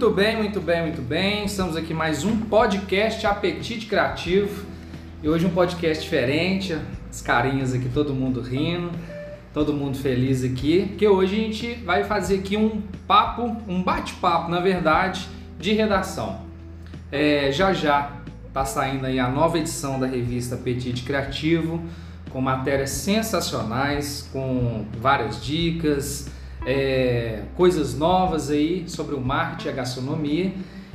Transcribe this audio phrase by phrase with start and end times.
[0.00, 1.44] Muito bem, muito bem, muito bem.
[1.44, 4.64] Estamos aqui mais um podcast Apetite Criativo.
[5.22, 6.74] E hoje um podcast diferente,
[7.10, 8.90] as carinhas aqui, todo mundo rindo,
[9.52, 14.50] todo mundo feliz aqui, porque hoje a gente vai fazer aqui um papo, um bate-papo,
[14.50, 15.28] na verdade,
[15.58, 16.46] de redação.
[17.12, 18.22] É, já já
[18.54, 21.78] tá saindo aí a nova edição da revista Apetite Criativo,
[22.30, 26.30] com matérias sensacionais, com várias dicas,
[26.66, 30.52] é, coisas novas aí sobre o marketing e a gastronomia.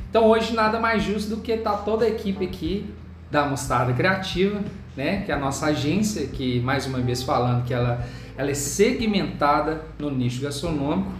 [0.08, 2.86] Então hoje nada mais justo do que estar tá toda a equipe aqui
[3.30, 4.60] da Mostarda Criativa,
[4.96, 8.54] né, que é a nossa agência, que mais uma vez falando que ela, ela é
[8.54, 11.10] segmentada no nicho gastronômico.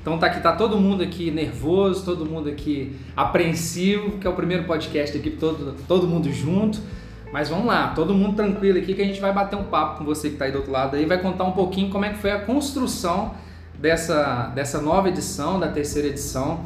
[0.00, 4.34] Então tá aqui, tá todo mundo aqui nervoso, todo mundo aqui apreensivo, que é o
[4.34, 6.80] primeiro podcast aqui, todo, todo mundo junto.
[7.32, 10.04] Mas vamos lá, todo mundo tranquilo aqui que a gente vai bater um papo com
[10.04, 12.18] você que está aí do outro lado aí, vai contar um pouquinho como é que
[12.18, 13.34] foi a construção
[13.82, 16.60] dessa, dessa nova edição, da terceira edição.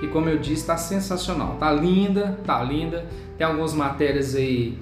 [0.00, 1.56] E como eu disse, está sensacional.
[1.58, 3.06] Tá linda, tá linda.
[3.38, 4.78] Tem algumas matérias aí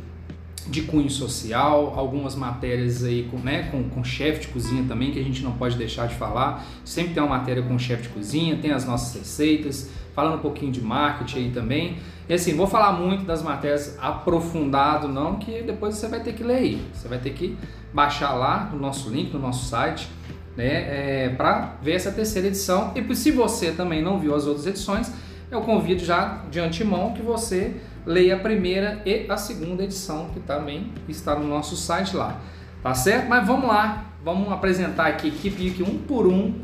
[0.67, 5.21] de cunho social, algumas matérias aí com, né, com, com chefe de cozinha também, que
[5.21, 6.67] a gente não pode deixar de falar.
[6.85, 10.73] Sempre tem uma matéria com chefe de cozinha, tem as nossas receitas, falando um pouquinho
[10.73, 11.99] de marketing aí também.
[12.29, 16.43] E assim, vou falar muito das matérias aprofundado não, que depois você vai ter que
[16.43, 16.83] ler aí.
[16.93, 17.57] Você vai ter que
[17.95, 20.09] baixar lá no nosso link, no nosso site,
[20.57, 22.93] né, é, para ver essa terceira edição.
[22.95, 25.13] E se você também não viu as outras edições,
[25.51, 30.41] eu convido já de antemão que você leia a primeira e a segunda edição, que
[30.41, 32.41] também está no nosso site lá.
[32.83, 33.29] Tá certo?
[33.29, 36.55] Mas vamos lá, vamos apresentar aqui equipe aqui um por um,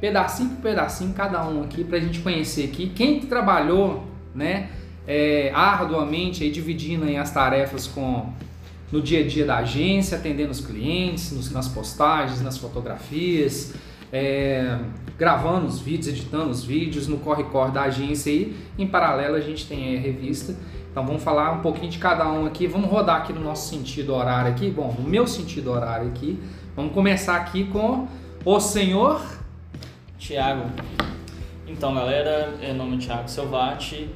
[0.00, 4.68] pedacinho por pedacinho, cada um aqui, para a gente conhecer aqui quem trabalhou, né,
[5.06, 8.30] é, arduamente, aí, dividindo aí as tarefas com
[8.94, 13.74] no dia a dia da agência, atendendo os clientes, nos, nas postagens, nas fotografias,
[14.12, 14.78] é,
[15.18, 18.56] gravando os vídeos, editando os vídeos, no corre-corre da agência aí.
[18.78, 20.54] Em paralelo a gente tem a revista.
[20.92, 22.68] Então vamos falar um pouquinho de cada um aqui.
[22.68, 24.70] Vamos rodar aqui no nosso sentido horário aqui.
[24.70, 26.38] Bom, no meu sentido horário aqui.
[26.76, 28.06] Vamos começar aqui com
[28.44, 29.20] o senhor
[30.16, 30.70] Tiago.
[31.66, 34.08] Então, galera, meu nome é Tiago Selvati.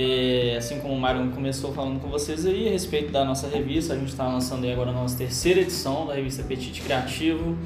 [0.00, 3.94] É, assim como o Mário começou falando com vocês aí a respeito da nossa revista,
[3.94, 7.58] a gente está lançando aí agora a nossa terceira edição da revista Petite Criativo.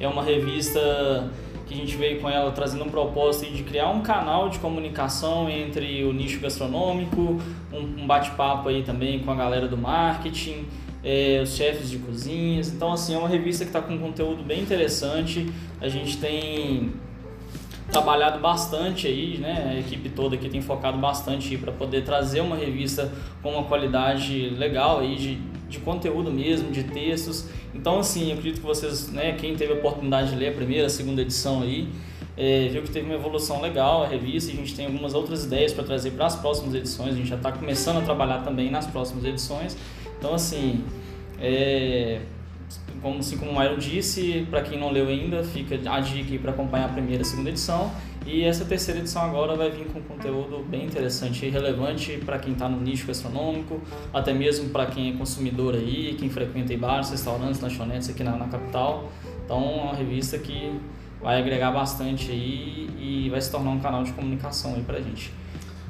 [0.00, 1.30] É uma revista
[1.68, 5.48] que a gente veio com ela trazendo um propósito de criar um canal de comunicação
[5.48, 7.40] entre o nicho gastronômico,
[7.72, 10.66] um, um bate-papo aí também com a galera do marketing,
[11.04, 12.72] é, os chefes de cozinhas.
[12.72, 15.48] Então, assim, é uma revista que está com um conteúdo bem interessante.
[15.80, 16.92] A gente tem
[17.90, 19.70] trabalhado bastante aí, né?
[19.70, 23.12] A equipe toda aqui tem focado bastante para poder trazer uma revista
[23.42, 25.34] com uma qualidade legal aí de,
[25.68, 27.48] de conteúdo mesmo, de textos.
[27.74, 30.86] Então, assim, eu acredito que vocês, né, quem teve a oportunidade de ler a primeira,
[30.86, 31.88] a segunda edição aí,
[32.36, 34.52] é, viu que teve uma evolução legal a revista.
[34.52, 37.14] A gente tem algumas outras ideias para trazer para as próximas edições.
[37.14, 39.76] A gente já está começando a trabalhar também nas próximas edições.
[40.18, 40.84] Então, assim,
[41.40, 42.20] é,
[43.00, 46.50] como, assim como o Myron disse, para quem não leu ainda, fica a dica para
[46.50, 47.90] acompanhar a primeira e segunda edição.
[48.26, 52.52] E essa terceira edição agora vai vir com conteúdo bem interessante e relevante para quem
[52.52, 53.80] está no nicho gastronômico,
[54.12, 58.48] até mesmo para quem é consumidor aí, quem frequenta bares, restaurantes, lanchonetes aqui na, na
[58.48, 59.10] capital.
[59.44, 60.78] Então, é uma revista que
[61.22, 65.32] vai agregar bastante aí e vai se tornar um canal de comunicação aí para gente.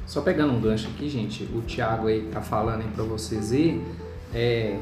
[0.05, 3.79] Só pegando um gancho aqui, gente, o Thiago aí tá falando aí para vocês aí,
[4.33, 4.79] é,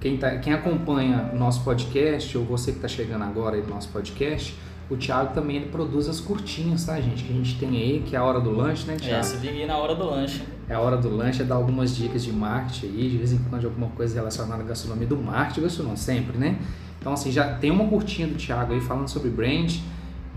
[0.00, 3.68] quem, tá, quem acompanha o nosso podcast, ou você que está chegando agora aí no
[3.68, 4.54] nosso podcast,
[4.90, 7.24] o Thiago também ele produz as curtinhas, tá, gente?
[7.24, 9.20] Que a gente tem aí, que é a hora do lanche, né, Thiago?
[9.20, 10.42] É, se liga aí na hora do lanche.
[10.68, 13.38] É a hora do lanche, é dar algumas dicas de marketing aí, de vez em
[13.38, 16.58] quando alguma coisa relacionada à gastronomia, do marketing, gastronomia, sempre, né?
[16.98, 19.76] Então, assim, já tem uma curtinha do Thiago aí falando sobre brand.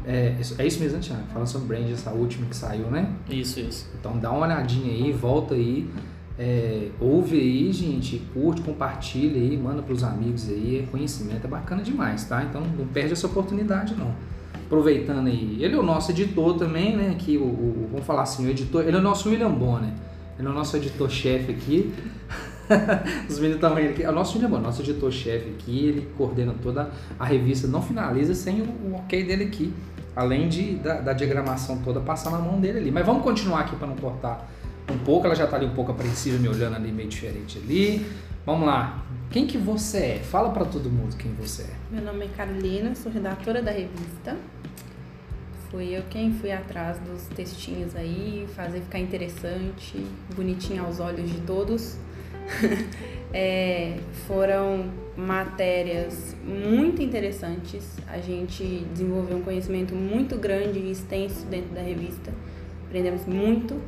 [0.05, 1.23] É, é isso mesmo, né, Thiago?
[1.31, 3.09] Falando sobre brand, essa última que saiu, né?
[3.29, 3.89] Isso, isso.
[3.97, 5.89] Então, dá uma olhadinha aí, volta aí.
[6.43, 11.47] É, ouve aí, gente, curte, compartilha aí, manda para os amigos aí, é conhecimento é
[11.47, 12.41] bacana demais, tá?
[12.41, 14.11] Então não perde essa oportunidade não.
[14.65, 17.11] Aproveitando aí, ele é o nosso editor também, né?
[17.11, 19.91] Aqui, o, o vamos falar assim, o editor, ele é o nosso William Bonner,
[20.39, 21.93] ele é o nosso editor-chefe aqui.
[23.29, 24.01] Os meninos estão rindo aqui.
[24.01, 26.89] É o nosso William Bonner, nosso editor-chefe aqui, ele coordena toda
[27.19, 29.71] a revista, não finaliza sem o, o ok dele aqui.
[30.15, 32.89] Além de, da, da diagramação toda passar na mão dele ali.
[32.89, 34.49] Mas vamos continuar aqui para não cortar
[34.89, 38.05] um pouco, ela já está ali um pouco apreensiva, me olhando ali meio diferente ali.
[38.45, 39.03] Vamos lá.
[39.29, 40.19] Quem que você é?
[40.19, 41.73] Fala para todo mundo quem você é.
[41.89, 44.35] Meu nome é Carolina, sou redatora da revista.
[45.69, 50.05] Fui eu quem fui atrás dos textinhos aí, fazer ficar interessante,
[50.35, 51.95] bonitinho aos olhos de todos.
[53.33, 53.97] é,
[54.27, 57.97] foram matérias muito interessantes.
[58.07, 62.33] A gente desenvolveu um conhecimento muito grande e extenso dentro da revista
[62.91, 63.81] aprendemos muito.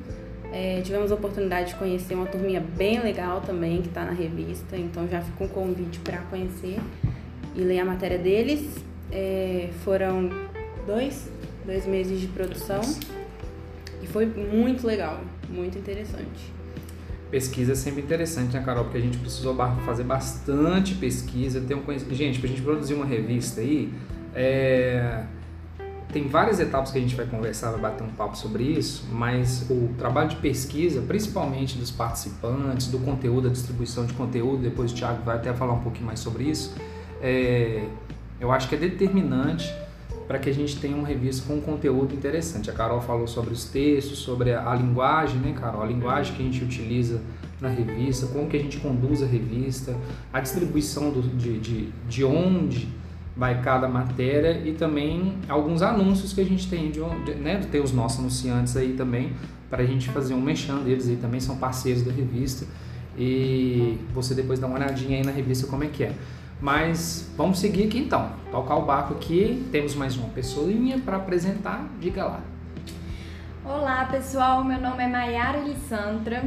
[0.54, 4.78] É, tivemos a oportunidade de conhecer uma turminha bem legal também que está na revista,
[4.78, 6.80] então já fica um convite para conhecer
[7.56, 8.64] e ler a matéria deles.
[9.12, 10.30] É, foram
[10.86, 11.28] dois,
[11.66, 12.82] dois meses de produção
[14.00, 16.54] e foi muito legal, muito interessante.
[17.32, 18.84] Pesquisa é sempre interessante, né, Carol?
[18.84, 22.16] Porque a gente precisou fazer bastante pesquisa, ter um conhecimento.
[22.16, 23.92] Gente, para a gente produzir uma revista aí,
[24.36, 25.24] é
[26.14, 29.66] tem várias etapas que a gente vai conversar, vai bater um papo sobre isso, mas
[29.70, 34.96] o trabalho de pesquisa, principalmente dos participantes, do conteúdo, da distribuição de conteúdo, depois o
[34.96, 36.76] Thiago vai até falar um pouquinho mais sobre isso,
[37.20, 37.88] é,
[38.40, 39.74] eu acho que é determinante
[40.28, 42.70] para que a gente tenha uma revista com um conteúdo interessante.
[42.70, 45.84] A Carol falou sobre os textos, sobre a, a linguagem, né, Carol?
[45.84, 47.22] A linguagem que a gente utiliza
[47.60, 49.96] na revista, como que a gente conduz a revista,
[50.32, 52.88] a distribuição do, de, de, de onde
[53.36, 57.00] vai cada matéria e também alguns anúncios que a gente tem, de,
[57.36, 59.34] né, tem os nossos anunciantes aí também,
[59.70, 62.66] para a gente fazer um mexendo eles aí também são parceiros da revista
[63.18, 66.14] e você depois dá uma olhadinha aí na revista como é que é.
[66.62, 71.88] Mas vamos seguir aqui então, tocar o barco aqui, temos mais uma pessoinha para apresentar,
[72.00, 72.42] diga lá.
[73.66, 76.44] Olá pessoal, meu nome é Maiara Alessandra,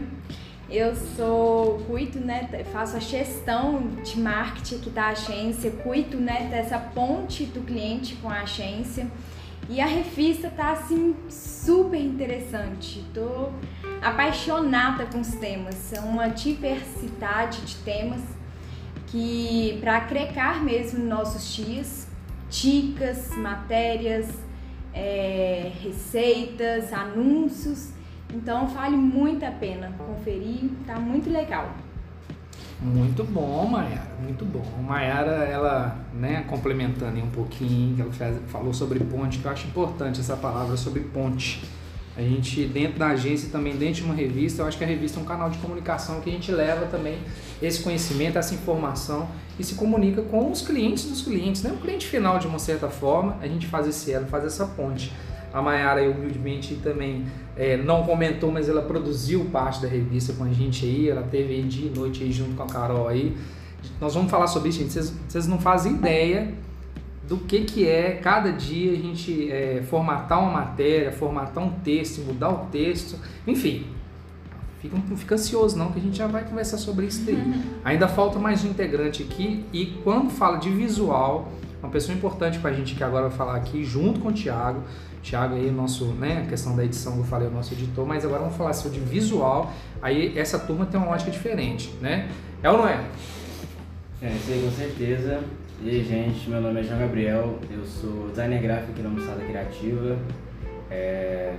[0.69, 6.79] eu sou, cuido, né, faço a gestão de marketing aqui da agência, cuido, né, dessa
[6.79, 9.07] ponte do cliente com a agência.
[9.69, 13.05] E a revista tá assim super interessante.
[13.13, 13.51] Tô
[14.01, 15.93] apaixonada com os temas.
[15.93, 18.21] É uma diversidade de temas
[19.09, 22.07] que para agregar mesmo nossos dias,
[22.49, 24.29] dicas, matérias,
[24.93, 27.96] é, receitas, anúncios
[28.35, 31.71] então vale muito a pena conferir, tá muito legal.
[32.81, 34.65] Muito bom, Mayara, muito bom.
[34.83, 40.21] Mayara, ela, né, complementando um pouquinho, ela faz, falou sobre ponte, que eu acho importante
[40.21, 41.65] essa palavra sobre ponte.
[42.17, 45.21] A gente, dentro da agência também dentro de uma revista, eu acho que a revista
[45.21, 47.19] é um canal de comunicação que a gente leva também
[47.61, 51.73] esse conhecimento, essa informação e se comunica com os clientes dos clientes, né?
[51.73, 55.13] O cliente final, de uma certa forma, a gente faz esse elo, faz essa ponte.
[55.53, 57.25] A Mayara, humildemente, também
[57.57, 61.09] é, não comentou, mas ela produziu parte da revista com a gente aí.
[61.09, 63.37] Ela teve aí dia e noite aí junto com a Carol aí.
[64.01, 64.93] Nós vamos falar sobre isso, gente.
[64.93, 66.53] Vocês, vocês não fazem ideia
[67.27, 72.21] do que, que é cada dia a gente é, formatar uma matéria, formatar um texto,
[72.23, 73.87] mudar o texto, enfim.
[74.81, 77.37] Fica, não fica ansioso não, que a gente já vai conversar sobre isso daí.
[77.85, 81.51] Ainda falta mais um integrante aqui e quando fala de visual,
[81.83, 84.83] uma pessoa importante para a gente que agora vai falar aqui, junto com o Thiago,
[85.27, 88.43] Thiago aí, nosso, né, a questão da edição eu falei, o nosso editor, mas agora
[88.43, 89.73] vamos falar sobre visual.
[90.01, 92.29] Aí essa turma tem uma ótica diferente, né?
[92.63, 93.05] É ou não é?
[94.23, 95.41] É, isso aí com certeza.
[95.83, 99.45] E aí, gente, meu nome é João Gabriel, eu sou designer gráfico aqui na Moçada
[99.45, 100.17] Criativa.
[100.89, 101.55] É,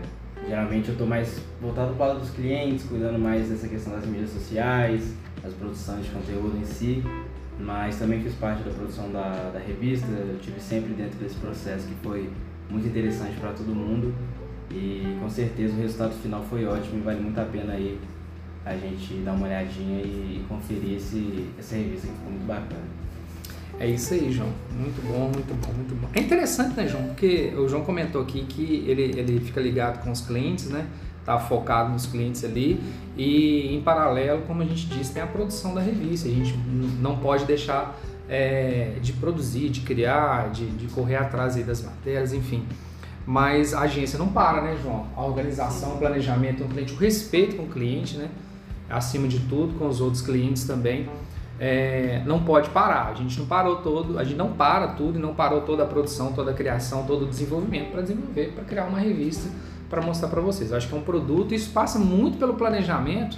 [0.47, 4.29] geralmente eu estou mais voltado para lado dos clientes, cuidando mais dessa questão das mídias
[4.29, 5.13] sociais,
[5.43, 7.03] das produções de conteúdo em si,
[7.59, 11.85] mas também fiz parte da produção da, da revista, eu tive sempre dentro desse processo
[11.85, 12.29] que foi
[12.69, 14.13] muito interessante para todo mundo
[14.69, 17.97] e com certeza o resultado final foi ótimo e vale muito a pena aí
[18.65, 22.83] a gente dar uma olhadinha e, conferir esse, essa revista que ficou muito bacana.
[23.79, 24.49] É isso aí, João.
[24.71, 26.09] Muito bom, muito bom, muito bom.
[26.13, 27.03] É interessante, né, João?
[27.05, 30.87] Porque o João comentou aqui que ele, ele fica ligado com os clientes, né?
[31.23, 32.79] Tá focado nos clientes ali
[33.15, 36.27] e em paralelo, como a gente disse, tem a produção da revista.
[36.27, 36.57] A gente
[36.99, 37.97] não pode deixar
[38.29, 42.65] é, de produzir, de criar, de, de correr atrás das matérias, enfim.
[43.25, 45.07] Mas a agência não para, né, João?
[45.15, 48.29] A organização, o planejamento do cliente, o respeito com o cliente, né?
[48.89, 51.09] Acima de tudo, com os outros clientes também.
[51.59, 53.09] É, não pode parar.
[53.09, 55.85] A gente não parou todo, a gente não para tudo e não parou toda a
[55.85, 59.49] produção, toda a criação, todo o desenvolvimento para desenvolver, para criar uma revista
[59.89, 60.71] para mostrar para vocês.
[60.71, 63.37] Eu acho que é um produto, isso passa muito pelo planejamento.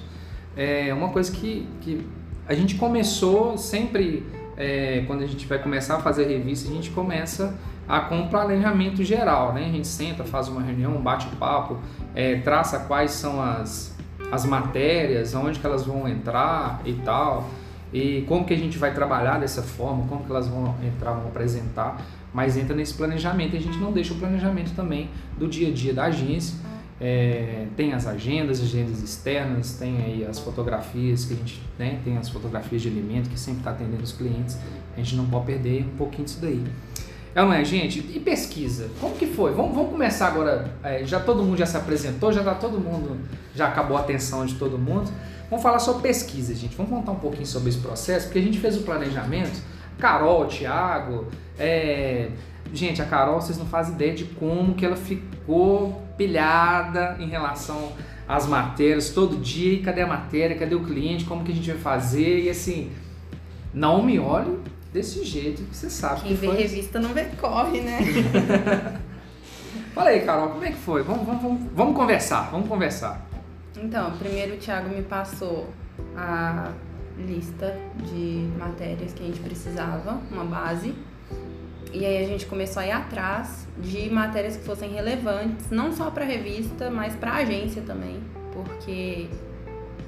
[0.55, 2.05] É uma coisa que, que
[2.47, 4.25] a gente começou sempre
[4.59, 8.17] é, quando a gente vai começar a fazer a revista, a gente começa a, com
[8.17, 9.65] um planejamento geral, né?
[9.65, 11.77] A gente senta, faz uma reunião, bate papo,
[12.13, 13.97] é, traça quais são as,
[14.29, 17.49] as matérias, onde que elas vão entrar e tal,
[17.93, 21.29] e como que a gente vai trabalhar dessa forma, como que elas vão entrar, vão
[21.29, 22.01] apresentar,
[22.33, 25.71] mas entra nesse planejamento e a gente não deixa o planejamento também do dia a
[25.71, 26.59] dia da agência,
[27.01, 32.17] é, tem as agendas, agendas externas, tem aí as fotografias que a gente né, tem
[32.17, 34.57] as fotografias de alimento que sempre está atendendo os clientes.
[34.95, 36.63] A gente não pode perder um pouquinho disso daí.
[37.33, 37.99] É não é, gente?
[37.99, 38.89] E pesquisa?
[38.99, 39.53] Como que foi?
[39.53, 40.73] Vamos, vamos começar agora.
[40.83, 43.17] É, já todo mundo já se apresentou, já tá todo mundo,
[43.55, 45.09] já acabou a atenção de todo mundo.
[45.49, 46.75] Vamos falar sobre pesquisa, gente.
[46.75, 49.61] Vamos contar um pouquinho sobre esse processo, porque a gente fez o planejamento.
[49.97, 51.27] Carol, Thiago,
[51.57, 52.29] é,
[52.73, 57.91] gente, a Carol, vocês não fazem ideia de como que ela ficou pilhada em relação
[58.27, 59.73] às matérias todo dia.
[59.73, 60.57] E cadê a matéria?
[60.57, 61.25] Cadê o cliente?
[61.25, 62.43] Como que a gente vai fazer?
[62.43, 62.91] E assim,
[63.73, 64.59] não me olhe
[64.91, 66.57] desse jeito que você sabe Quem que vê foi.
[66.57, 67.99] revista não vê corre, né?
[69.93, 71.03] Fala aí, Carol, como é que foi?
[71.03, 73.27] Vamos, vamos, vamos, vamos conversar, vamos conversar.
[73.77, 75.69] Então, primeiro o Thiago me passou
[76.15, 76.71] a
[77.17, 80.93] lista de matérias que a gente precisava, uma base.
[81.91, 86.11] E aí a gente começou a ir atrás de matérias que fossem relevantes, não só
[86.11, 88.21] para a revista, mas para a agência também,
[88.53, 89.27] porque,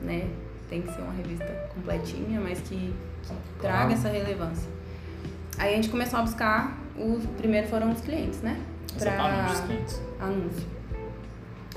[0.03, 0.27] né,
[0.69, 2.75] tem que ser uma revista completinha, mas que,
[3.23, 3.93] que traga Claro.
[3.93, 4.69] essa relevância.
[5.57, 8.59] Aí a gente começou a buscar, os primeiro foram os clientes, né?
[9.65, 10.01] Clientes.
[10.19, 10.67] anúncio.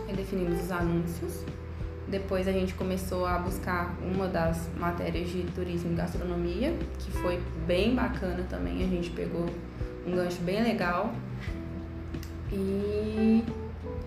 [0.06, 1.44] Aí definimos os anúncios.
[2.06, 7.40] Depois a gente começou a buscar uma das matérias de turismo e gastronomia, que foi
[7.66, 8.84] bem bacana também.
[8.84, 9.46] A gente pegou
[10.06, 11.12] um gancho bem legal.
[12.52, 13.42] E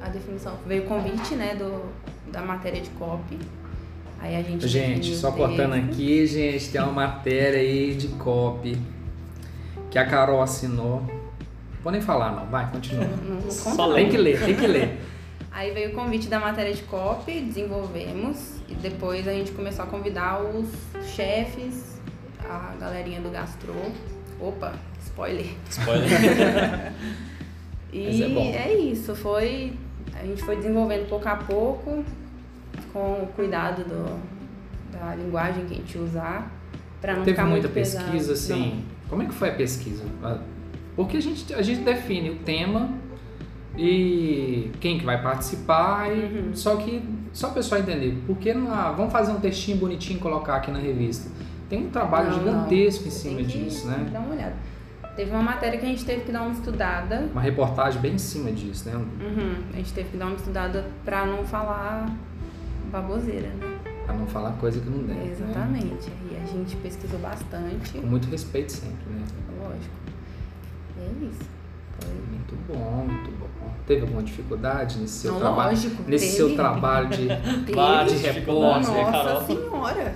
[0.02, 1.86] a definição veio o convite, né, do,
[2.32, 3.38] da matéria de copy.
[4.20, 8.78] Aí a gente Gente, só cortando aqui, gente, tem uma matéria aí de copy
[9.92, 11.04] que a Carol assinou.
[11.84, 13.06] Vou nem falar não, vai, continua.
[13.06, 13.94] Não, não Só.
[13.94, 15.00] Tem que ler, tem que ler.
[15.52, 19.88] Aí veio o convite da matéria de copy, desenvolvemos e depois a gente começou a
[19.88, 20.68] convidar os
[21.16, 22.00] chefes,
[22.48, 23.74] a galerinha do gastro.
[24.40, 24.74] Opa,
[25.18, 25.46] spoiler.
[25.70, 26.94] Spoiler.
[27.92, 29.74] E é é isso, foi.
[30.14, 32.04] A gente foi desenvolvendo pouco a pouco,
[32.92, 34.20] com o cuidado do,
[34.92, 36.52] da linguagem que a gente usar,
[37.00, 38.12] pra não Teve ficar muita muito pesado.
[38.12, 38.84] pesquisa, assim.
[39.10, 40.04] Como é que foi a pesquisa?
[40.98, 42.90] Porque a gente, a gente define o tema
[43.78, 46.52] e quem que vai participar, e Uhum.
[46.56, 48.18] só que só o pessoal entender.
[48.28, 51.32] Porque não, ah, vamos fazer um textinho bonitinho e colocar aqui na revista.
[51.70, 53.08] Tem um trabalho Não, gigantesco não.
[53.08, 54.10] em cima disso, né?
[54.12, 54.56] Dar uma olhada.
[55.18, 57.28] Teve uma matéria que a gente teve que dar uma estudada.
[57.32, 58.96] Uma reportagem bem em cima disso, né?
[58.96, 62.08] Uhum, a gente teve que dar uma estudada pra não falar
[62.92, 63.80] baboseira, né?
[64.06, 65.20] Pra não falar coisa que não deve.
[65.20, 65.32] né?
[65.32, 66.12] Exatamente.
[66.32, 69.24] E a gente pesquisou bastante, Com muito respeito sempre, né?
[69.60, 69.94] lógico.
[70.98, 71.50] E é isso.
[72.00, 72.14] Foi.
[72.30, 73.48] Muito bom, muito bom.
[73.88, 75.70] Teve alguma dificuldade nesse seu Não, trabalho?
[75.72, 76.38] lógico, Nesse teve.
[76.38, 77.28] seu trabalho de.
[77.66, 79.46] De né, Nossa Carol?
[79.48, 80.16] senhora!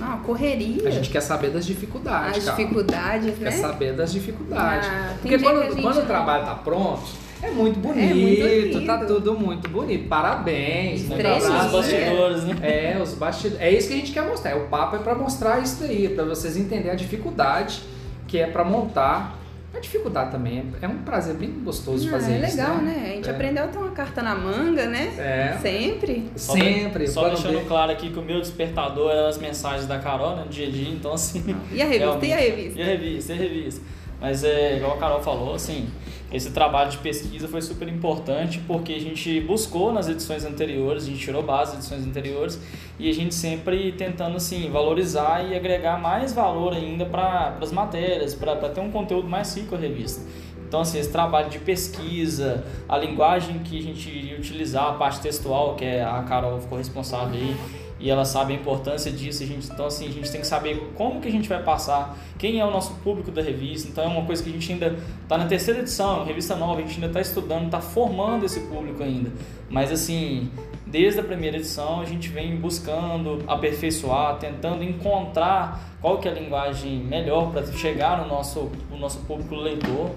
[0.00, 0.88] Não, a correria.
[0.88, 2.56] A gente quer saber das dificuldades, as cara.
[2.56, 3.50] dificuldades, Quer né?
[3.52, 4.88] saber das dificuldades.
[4.90, 7.02] Ah, Porque quando, que a gente quando o trabalho tá pronto,
[7.42, 8.86] é muito bonito, muito lindo.
[8.86, 10.08] tá tudo muito bonito.
[10.08, 11.08] Parabéns.
[11.08, 11.52] Um abraço.
[11.52, 12.56] Os bastidores, né?
[12.62, 13.60] É, os bastidores.
[13.62, 14.56] É isso que a gente quer mostrar.
[14.56, 17.82] O papo é pra mostrar isso daí, pra vocês entenderem a dificuldade
[18.26, 19.38] que é pra montar.
[19.72, 22.56] A dificuldade também é é um prazer bem gostoso de Ah, fazer é isso.
[22.56, 23.02] legal, né?
[23.04, 23.32] A gente É.
[23.32, 25.14] aprendeu a ter uma carta na manga, né?
[25.16, 25.58] É.
[25.60, 26.30] Sempre.
[26.36, 27.06] Só Sempre.
[27.06, 30.42] Só deixando vê- claro aqui que o meu despertador era as mensagens da Carol né,
[30.44, 31.54] no dia a dia, então assim.
[31.72, 32.26] E a revista?
[32.26, 32.78] E a revista?
[32.78, 33.82] E a revista, e a revista.
[34.20, 35.88] Mas é igual a Carol falou, assim,
[36.32, 41.06] esse trabalho de pesquisa foi super importante porque a gente buscou nas edições anteriores, a
[41.06, 42.60] gente tirou base das edições anteriores
[42.98, 48.34] e a gente sempre tentando assim valorizar e agregar mais valor ainda para as matérias,
[48.34, 50.22] para ter um conteúdo mais rico a revista.
[50.70, 55.20] Então, assim, esse trabalho de pesquisa, a linguagem que a gente iria utilizar, a parte
[55.20, 57.56] textual, que é a Carol ficou responsável aí,
[58.00, 59.42] e ela sabe a importância disso.
[59.42, 62.16] A gente, então, assim, a gente tem que saber como que a gente vai passar,
[62.38, 63.88] quem é o nosso público da revista.
[63.88, 66.82] Então, é uma coisa que a gente ainda está na terceira edição, revista nova, a
[66.82, 69.30] gente ainda está estudando, está formando esse público ainda.
[69.68, 70.50] Mas, assim,
[70.86, 76.34] desde a primeira edição, a gente vem buscando aperfeiçoar, tentando encontrar qual que é a
[76.34, 80.10] linguagem melhor para chegar no nosso, no nosso público leitor.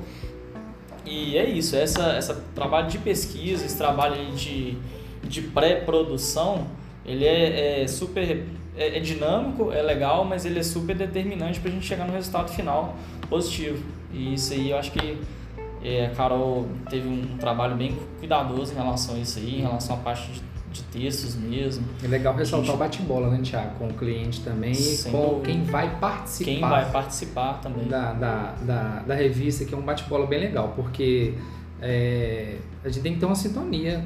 [1.06, 4.78] E é isso, essa, essa trabalho de pesquisa, esse trabalho de,
[5.22, 6.66] de pré-produção,
[7.06, 8.46] ele é, é super
[8.76, 12.14] é, é dinâmico, é legal, mas ele é super determinante para a gente chegar no
[12.14, 12.96] resultado final
[13.30, 13.84] positivo.
[14.12, 15.18] E isso aí eu acho que
[15.84, 19.96] é, a Carol teve um trabalho bem cuidadoso em relação a isso aí, em relação
[19.96, 20.42] à parte de,
[20.72, 21.86] de textos mesmo.
[22.04, 22.76] É legal ressaltar Gente.
[22.76, 23.76] o bate-bola, né, Tiago?
[23.78, 25.46] Com o cliente também e com dúvida.
[25.46, 26.52] quem vai participar.
[26.52, 27.88] Quem vai participar também.
[27.88, 31.34] da, da, da, da revista, que é um bate-bola bem legal, porque
[31.82, 34.06] é, a gente tem que ter uma sintonia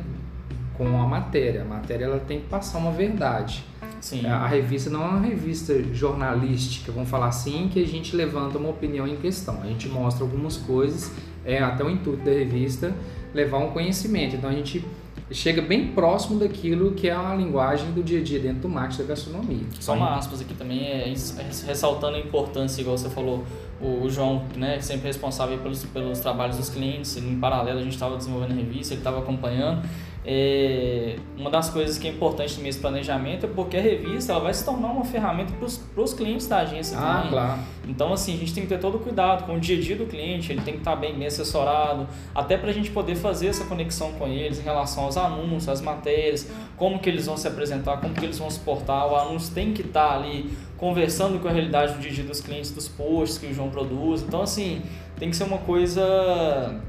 [0.78, 1.64] com a matéria.
[1.64, 3.64] A matéria ela tem que passar uma verdade.
[4.00, 4.26] Sim.
[4.26, 8.70] A revista não é uma revista jornalística, vamos falar assim, que a gente levanta uma
[8.70, 9.62] opinião em questão.
[9.62, 11.12] A gente mostra algumas coisas,
[11.44, 12.94] é até o intuito da revista
[13.34, 14.36] levar um conhecimento.
[14.36, 14.86] Então a gente
[15.32, 19.02] chega bem próximo daquilo que é a linguagem do dia a dia dentro do marketing
[19.02, 19.64] da gastronomia.
[19.80, 23.44] Só uma aspas aqui também, é, é ressaltando a importância, igual você falou,
[23.82, 27.94] o, o João, né, sempre responsável pelos, pelos trabalhos dos clientes, em paralelo a gente
[27.94, 29.88] estava desenvolvendo a revista, ele estava acompanhando.
[30.30, 34.54] É, uma das coisas que é importante nesse planejamento é porque a revista ela vai
[34.54, 37.30] se tornar uma ferramenta para os clientes da agência Ah, também.
[37.32, 37.60] claro.
[37.88, 39.96] Então, assim, a gente tem que ter todo o cuidado com o dia a dia
[39.96, 42.06] do cliente, ele tem que estar bem, bem assessorado,
[42.36, 45.80] até para a gente poder fazer essa conexão com eles em relação aos anúncios, às
[45.80, 49.08] matérias, como que eles vão se apresentar, como que eles vão se portar.
[49.10, 52.42] O anúncio tem que estar ali conversando com a realidade do dia a dia dos
[52.42, 54.24] clientes, dos posts que o João produz.
[54.24, 54.82] Então, assim,
[55.18, 56.82] tem que ser uma coisa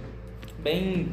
[0.59, 1.07] bem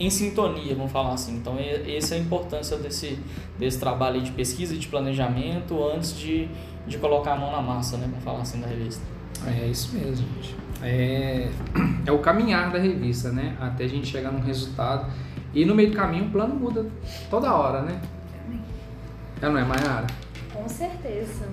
[0.00, 1.36] em sintonia, vamos falar assim.
[1.36, 3.18] Então, essa é a importância desse,
[3.58, 6.48] desse trabalho de pesquisa e de planejamento antes de,
[6.86, 8.06] de colocar a mão na massa, né?
[8.08, 9.02] Vamos falar assim da revista.
[9.46, 10.56] É isso mesmo, gente.
[10.82, 11.50] É,
[12.06, 13.54] é o caminhar da revista, né?
[13.60, 15.12] Até a gente chegar num resultado.
[15.52, 16.86] E no meio do caminho o plano muda
[17.28, 18.00] toda hora, né?
[19.42, 20.06] É, não é, Mayara?
[20.52, 21.46] Com certeza.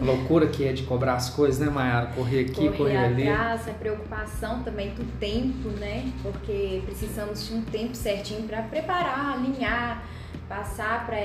[0.00, 2.06] A loucura que é de cobrar as coisas, né, Mayara?
[2.06, 3.28] Correr aqui, correr, correr ali.
[3.28, 6.10] atrás, a preocupação também do tempo, né?
[6.22, 10.02] Porque precisamos de um tempo certinho para preparar, alinhar,
[10.48, 11.16] passar pra,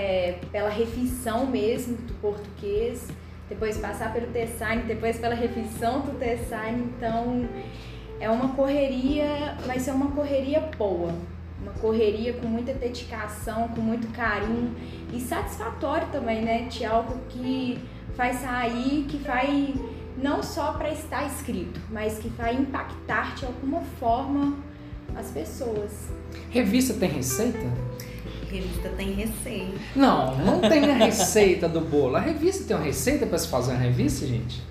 [0.52, 3.08] pela refeição mesmo do português,
[3.50, 6.94] depois passar pelo T-Sign, depois pela refeição do T-Sign.
[6.96, 7.50] Então
[8.20, 11.14] é uma correria, vai ser uma correria boa.
[11.62, 14.74] Uma correria com muita dedicação, com muito carinho
[15.12, 16.68] e satisfatório também, né?
[16.70, 17.78] De algo que
[18.20, 19.74] faz sair, que vai
[20.22, 24.58] não só para estar escrito, mas que vai impactar de alguma forma
[25.16, 26.10] as pessoas.
[26.50, 27.66] Revista tem receita?
[28.52, 29.80] Revista tem receita.
[29.96, 32.18] Não, não tem a receita do bolo.
[32.18, 34.62] A revista tem uma receita para se fazer uma revista, gente?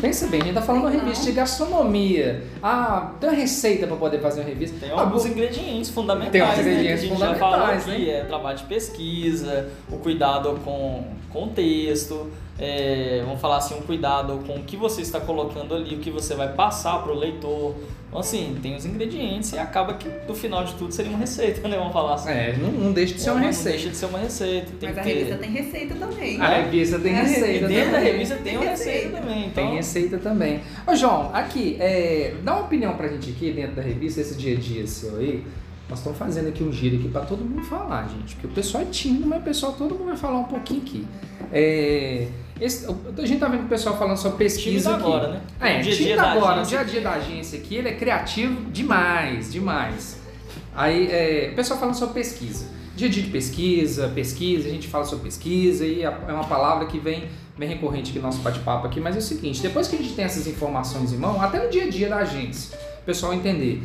[0.00, 2.44] Pensa bem, a gente tá falando uma revista de gastronomia.
[2.62, 4.76] Ah, tem uma receita para poder fazer uma revista.
[4.78, 7.88] Tem Ah, alguns ingredientes fundamentais, Tem uns né, ingredientes que a gente já falou fundamentais,
[7.88, 13.74] aqui, é trabalho de pesquisa, o cuidado com, com o texto, é, vamos falar assim,
[13.74, 17.12] um cuidado com o que você está colocando ali, o que você vai passar para
[17.12, 17.74] o leitor.
[18.16, 21.68] Então, assim, tem os ingredientes e acaba que no final de tudo seria uma receita,
[21.68, 21.76] né?
[21.76, 22.30] Vamos falar assim.
[22.30, 23.70] É, não, não deixa de ser uma Não receita.
[23.70, 24.72] deixa de ser uma receita.
[24.80, 25.12] Tem Mas a ter...
[25.12, 26.40] revista tem receita também.
[26.40, 29.16] A revista tem A receita E dentro da revista tem Tem uma receita receita.
[29.18, 29.46] também.
[29.46, 30.60] Então, Tem receita também.
[30.86, 34.56] Ô João, aqui, é, dá uma opinião pra gente aqui dentro da revista, esse dia
[34.56, 35.44] a dia seu aí.
[35.90, 38.34] Nós estamos fazendo aqui um giro aqui pra todo mundo falar, gente.
[38.36, 41.06] Porque o pessoal é tímido, mas o pessoal, todo mundo vai falar um pouquinho aqui.
[41.52, 42.28] É,
[42.60, 45.16] esse- a gente tá vendo o pessoal falando sobre pesquisa Tímido aqui.
[45.16, 45.40] agora, né?
[45.60, 47.74] É, O dia a dia da agora, o agência dia a dia da agência aqui,
[47.76, 50.20] ele é criativo demais, demais.
[50.74, 52.66] Aí, é, o pessoal falando sobre pesquisa.
[52.96, 56.86] Dia a dia de pesquisa, pesquisa, a gente fala sobre pesquisa e é uma palavra
[56.86, 57.24] que vem
[57.58, 60.12] bem recorrente aqui no nosso bate-papo aqui, mas é o seguinte, depois que a gente
[60.14, 63.82] tem essas informações em mão, até no dia a dia da agência, o pessoal entender,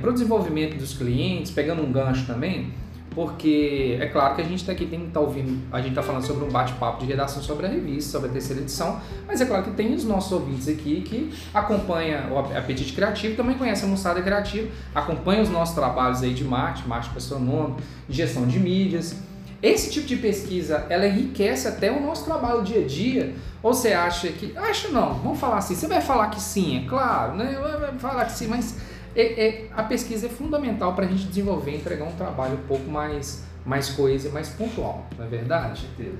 [0.00, 2.72] para o desenvolvimento dos clientes, pegando um gancho também,
[3.18, 6.24] porque é claro que a gente tá aqui tem estar ouvindo, a gente está falando
[6.24, 9.64] sobre um bate-papo de redação sobre a revista, sobre a terceira edição, mas é claro
[9.64, 14.22] que tem os nossos ouvintes aqui que acompanham o Apetite Criativo, também conhecem a Moçada
[14.22, 17.74] Criativa, acompanham os nossos trabalhos aí de marketing, marketing
[18.08, 19.16] de gestão de mídias.
[19.60, 23.34] Esse tipo de pesquisa, ela enriquece até o nosso trabalho dia a dia.
[23.60, 24.56] Ou você acha que...
[24.56, 25.74] Acho não, vamos falar assim.
[25.74, 27.58] Você vai falar que sim, é claro, né?
[27.80, 28.76] Vai falar que sim, mas
[29.20, 32.66] é- é- a pesquisa é fundamental para a gente desenvolver e entregar um trabalho um
[32.68, 35.82] pouco mais, mais coeso e mais pontual, não é verdade?
[35.82, 36.18] Com certeza.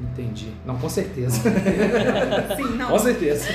[0.00, 0.48] Entendi.
[0.66, 1.40] Não, com certeza.
[2.56, 2.88] Sim, não.
[2.90, 3.46] Com certeza.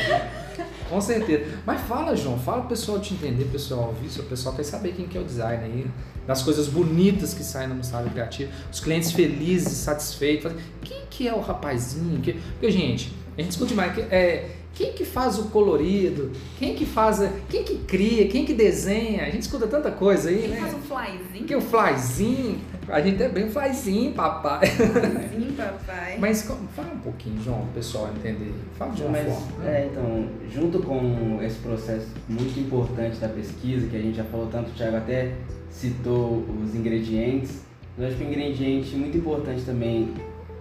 [0.90, 1.46] Com certeza.
[1.66, 5.06] Mas fala, João, fala pro pessoal te entender, pessoal ouvir, o pessoal quer saber quem
[5.08, 5.86] que é o design aí,
[6.26, 10.44] das coisas bonitas que saem no Moçada Criativa, os clientes felizes, satisfeitos.
[10.52, 12.20] Fazem, Quem que é o rapazinho?
[12.22, 16.32] Que- Porque, gente, a gente escuta demais, que- é, quem que faz o colorido?
[16.58, 18.28] Quem que faz, a- quem que cria?
[18.28, 19.24] Quem que desenha?
[19.24, 20.58] A gente escuta tanta coisa aí, Quem né?
[20.62, 21.46] faz um flyzinho?
[21.46, 24.68] Que o flyzinho, a gente é bem o flyzinho, papai.
[24.68, 26.18] Flyzinho, papai.
[26.22, 28.54] Mas fala um pouquinho, João, pro pessoal entender.
[28.78, 29.70] Fala de uma Mas, forma.
[29.70, 34.48] é, então, junto com esse processo muito importante da pesquisa, que a gente já falou
[34.48, 35.34] tanto, o Thiago até
[35.70, 37.60] citou os ingredientes,
[37.98, 40.14] eu acho que um ingrediente muito importante também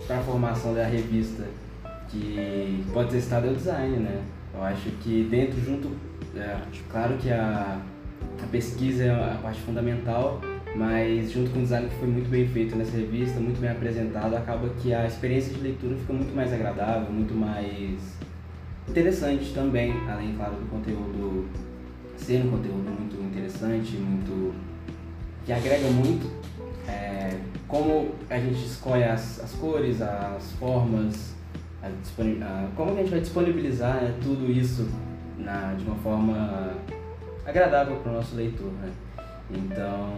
[0.07, 1.45] para a formação da revista,
[2.09, 4.23] que pode ser citado, é o design, né?
[4.55, 5.91] Eu acho que dentro, junto,
[6.37, 6.57] é,
[6.91, 7.81] claro que a,
[8.43, 10.41] a pesquisa é a parte fundamental,
[10.75, 14.35] mas junto com o design que foi muito bem feito nessa revista, muito bem apresentado,
[14.35, 18.19] acaba que a experiência de leitura fica muito mais agradável, muito mais
[18.89, 21.49] interessante também, além, claro, do conteúdo
[22.17, 24.55] ser um conteúdo muito interessante, muito
[25.45, 26.31] que agrega muito.
[26.89, 31.35] É, como a gente escolhe as, as cores, as formas,
[32.75, 34.89] como que a gente vai disponibilizar né, tudo isso
[35.39, 36.73] na, de uma forma
[37.47, 38.71] agradável para o nosso leitor.
[38.83, 38.93] Né?
[39.51, 40.13] Então,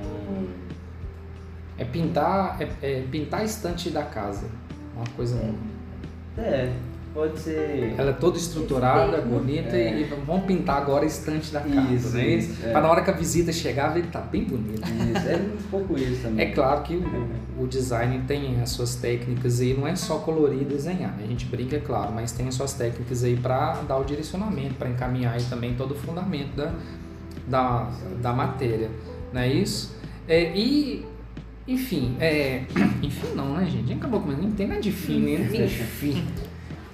[1.78, 4.48] É pintar, é, é pintar a estante da casa.
[4.94, 5.36] Uma coisa.
[6.36, 6.72] é,
[7.12, 7.94] pode ser.
[7.98, 10.00] Ela é toda estruturada, Esse bonita É.
[10.00, 12.66] e vamos pintar agora a estante da casa, Isso, não é isso?
[12.66, 12.70] é.
[12.70, 14.80] Pra na hora que a visita chegar, ver que tá bem bonito.
[14.82, 16.46] Isso, é um pouco isso também.
[16.46, 20.62] É claro que o, o design tem as suas técnicas aí, não é só colorir
[20.62, 21.24] e desenhar, né?
[21.24, 24.74] a gente brinca, é claro, mas tem as suas técnicas aí para dar o direcionamento,
[24.74, 26.72] para encaminhar aí também todo o fundamento da,
[27.46, 27.90] da,
[28.22, 28.90] da matéria,
[29.32, 29.94] não é isso?
[30.28, 31.04] É, e,
[31.66, 32.62] enfim, é,
[33.02, 33.92] enfim não, né gente?
[33.92, 35.64] Acabou com não tem nada de fim, né?
[35.64, 36.24] Enfim,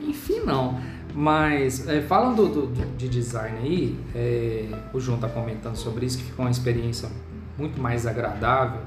[0.07, 0.79] enfim não.
[1.15, 6.19] Mas é, falando do, do- de design aí, é, o João tá comentando sobre isso,
[6.19, 7.09] que ficou uma experiência
[7.57, 8.81] muito mais agradável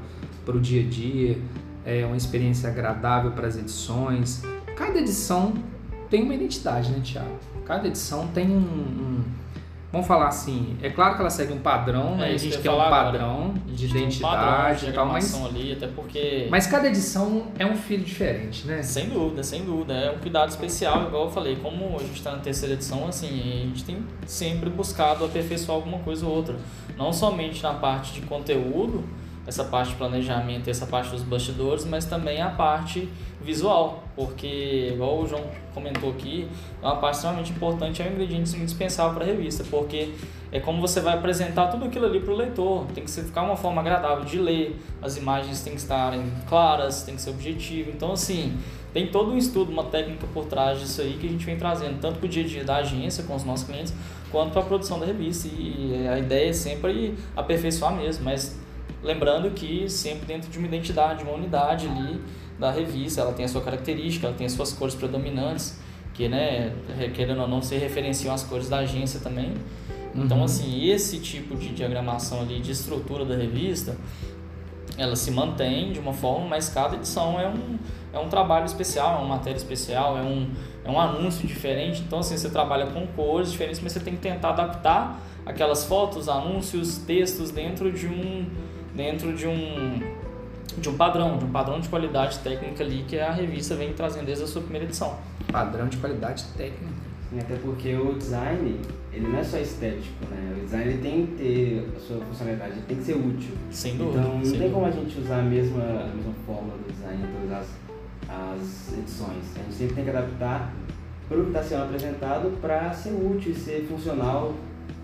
[0.45, 1.37] para o dia a dia,
[1.85, 4.43] é uma experiência agradável para as edições.
[4.75, 5.53] Cada edição
[6.09, 7.35] tem uma identidade, né, Tiago?
[7.65, 9.23] Cada edição tem um, um-
[9.91, 12.27] Vamos falar assim, é claro que ela segue um padrão, né?
[12.27, 13.53] É a isso gente tem um padrão agora.
[13.67, 16.47] A de tem um padrão identidade e tal, mas, ali, até porque.
[16.51, 18.83] mas cada edição é um filho diferente, né?
[18.83, 19.93] Sem dúvida, sem dúvida.
[19.93, 21.55] É um cuidado especial, igual eu falei.
[21.55, 23.97] Como a gente está na terceira edição, assim, a gente tem
[24.27, 26.55] sempre buscado aperfeiçoar alguma coisa ou outra.
[26.95, 29.03] Não somente na parte de conteúdo,
[29.49, 33.09] essa parte de planejamento e essa parte dos bastidores, mas também a parte
[33.41, 34.03] visual.
[34.15, 36.47] Porque, igual o João comentou aqui,
[36.81, 40.11] uma parte extremamente importante é um ingrediente indispensável para a revista, porque
[40.51, 42.85] é como você vai apresentar tudo aquilo ali para o leitor.
[42.93, 47.15] Tem que ficar uma forma agradável de ler, as imagens têm que estarem claras, tem
[47.15, 47.89] que ser objetivo.
[47.89, 48.55] Então, assim,
[48.93, 51.99] tem todo um estudo, uma técnica por trás disso aí que a gente vem trazendo,
[51.99, 53.93] tanto para o dia a dia da agência com os nossos clientes,
[54.31, 55.47] quanto para a produção da revista.
[55.47, 58.68] E a ideia é sempre aperfeiçoar mesmo, mas
[59.03, 62.21] lembrando que sempre dentro de uma identidade, uma unidade ali
[62.57, 65.79] da revista, ela tem a sua característica, ela tem as suas cores predominantes,
[66.13, 66.73] que, né,
[67.13, 69.53] querendo ou não, se referenciam as cores da agência também.
[70.13, 70.43] Então, Uhum.
[70.43, 73.95] assim, esse tipo de diagramação ali, de estrutura da revista,
[74.97, 77.77] ela se mantém de uma forma, mas cada edição é um,
[78.11, 80.49] é um trabalho especial, é uma matéria especial, é um,
[80.83, 82.01] é um anúncio diferente.
[82.05, 86.27] Então, assim, você trabalha com cores diferentes, mas você tem que tentar adaptar aquelas fotos,
[86.27, 88.45] anúncios, textos dentro de um
[88.95, 89.99] dentro de um
[90.77, 94.25] de um padrão, de um padrão de qualidade técnica ali que a revista vem trazendo
[94.25, 95.17] desde a sua primeira edição.
[95.51, 96.93] Padrão de qualidade técnica.
[97.29, 98.79] Sim, até porque o design,
[99.13, 100.55] ele não é só estético, né?
[100.57, 103.51] O design ele tem que ter a sua funcionalidade, ele tem que ser útil.
[103.69, 104.19] Sem dúvida.
[104.19, 105.09] Então não tem como a dúvida.
[105.09, 107.67] gente usar a mesma, a mesma fórmula do design em todas as,
[108.29, 109.43] as edições.
[109.55, 110.73] A gente sempre tem que adaptar
[111.27, 114.55] para o que está sendo apresentado para ser útil e ser funcional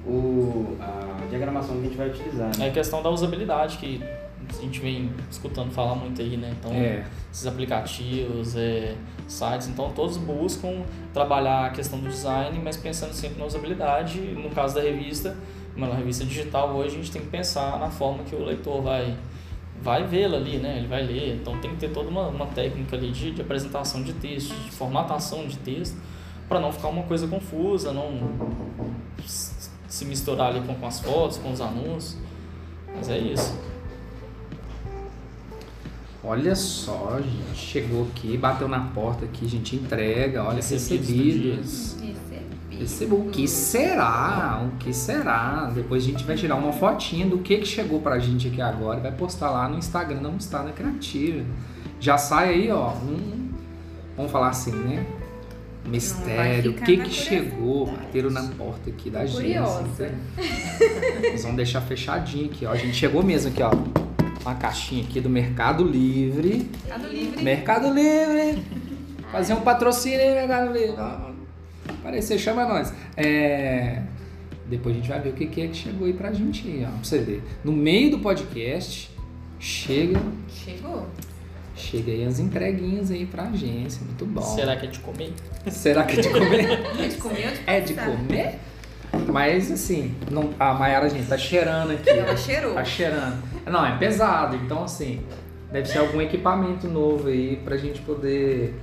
[0.05, 2.51] o, a diagramação que a gente vai utilizar.
[2.55, 2.67] É Né?
[2.67, 4.01] a questão da usabilidade que
[4.47, 6.53] a gente vem escutando falar muito aí, né?
[6.59, 7.03] Então, É.
[7.31, 8.95] esses aplicativos, é,
[9.27, 14.19] sites, então todos buscam trabalhar a questão do design, mas pensando sempre na usabilidade.
[14.19, 15.35] No caso da revista,
[15.75, 19.15] uma revista digital hoje, a gente tem que pensar na forma que o leitor vai
[19.81, 20.77] vai vê-la ali, né?
[20.77, 21.35] Ele vai ler.
[21.35, 24.71] Então tem que ter toda uma, uma técnica ali de, de apresentação de texto, de
[24.71, 25.97] formatação de texto,
[26.47, 28.19] para não ficar uma coisa confusa, não
[29.87, 32.17] se misturar ali com, com as fotos, com os anúncios.
[32.95, 33.53] Mas é isso.
[36.23, 41.97] Olha só, gente, chegou aqui, bateu na porta aqui, a gente entrega, olha, Recebidos recebidos.
[42.01, 42.15] Recebi.
[42.79, 44.67] Recebo o que será?
[44.67, 45.71] O que será?
[45.73, 48.99] Depois a gente vai tirar uma fotinha do que, que chegou pra gente aqui agora
[48.99, 51.45] e vai postar lá no Instagram da Mostarda Criativa.
[51.99, 53.49] Já sai aí, ó, um.
[54.17, 55.05] Vamos falar assim, né?
[55.87, 57.85] Mistério, o que que chegou?
[57.87, 59.41] Bateram na porta aqui da agência.
[59.41, 59.81] Curiosa.
[59.83, 61.31] entendeu?
[61.31, 62.71] Nós vamos deixar fechadinho aqui, ó.
[62.71, 63.71] A gente chegou mesmo aqui, ó.
[64.41, 66.69] Uma caixinha aqui do Mercado Livre.
[66.85, 67.43] Mercado Livre.
[67.43, 68.63] Mercado Livre.
[69.31, 70.95] Fazer um patrocínio aí, Mercado Livre.
[70.97, 71.31] Ó,
[71.87, 72.93] Aparecer, chama nós.
[73.17, 74.01] É,
[74.67, 76.89] Depois a gente vai ver o que que é que chegou aí pra gente ó.
[76.91, 77.43] Pra você ver.
[77.63, 79.09] No meio do podcast,
[79.59, 81.07] chega, Chegou.
[81.75, 84.01] Chega aí as entreguinhas aí pra agência.
[84.05, 84.41] Muito bom.
[84.41, 85.33] Será que é de comer?
[85.69, 86.79] Será que é de comer?
[86.97, 88.59] É de comer ou de é de comer?
[89.31, 92.09] Mas assim, não, a Mayara, gente, tá cheirando aqui.
[92.09, 92.73] Ela cheirou.
[92.73, 93.41] Tá cheirando.
[93.65, 95.21] Não, é pesado, então assim,
[95.71, 98.75] deve ser algum equipamento novo aí pra gente poder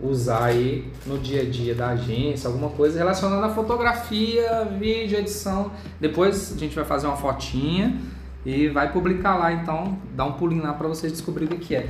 [0.00, 5.70] usar aí no dia a dia da agência, alguma coisa relacionada à fotografia, vídeo, edição.
[6.00, 7.96] Depois a gente vai fazer uma fotinha
[8.44, 11.88] e vai publicar lá, então dá um pulinho lá pra vocês descobrirem o que é.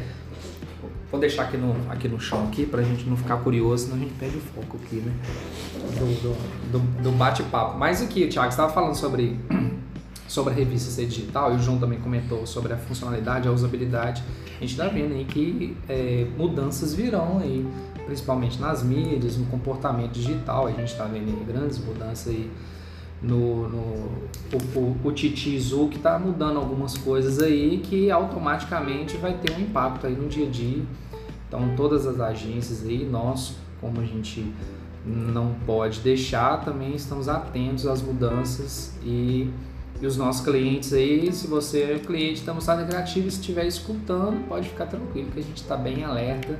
[1.12, 4.00] Vou deixar aqui no, aqui no chão aqui pra gente não ficar curioso, senão a
[4.00, 5.12] gente perde o foco aqui, né?
[5.98, 7.78] Do, do, do- do bate-papo.
[7.78, 9.38] Mas aqui, Thiago, você estava falando sobre,
[10.26, 14.22] sobre a revista ser digital e o João também comentou sobre a funcionalidade, a usabilidade.
[14.56, 17.66] A gente está vendo aí que é, mudanças virão aí,
[18.06, 20.66] principalmente nas mídias, no comportamento digital.
[20.66, 22.50] A gente está vendo aí grandes mudanças aí
[23.22, 23.78] no, no
[24.52, 29.56] o, o, o Titi Zu que está mudando algumas coisas aí que automaticamente vai ter
[29.56, 30.82] um impacto aí no dia a dia.
[31.48, 34.52] Então todas as agências aí, nós, como a gente
[35.04, 39.50] não pode deixar, também estamos atentos às mudanças e,
[40.00, 44.46] e os nossos clientes aí, se você é cliente da Moçada Criativa e estiver escutando,
[44.48, 46.58] pode ficar tranquilo que a gente está bem alerta,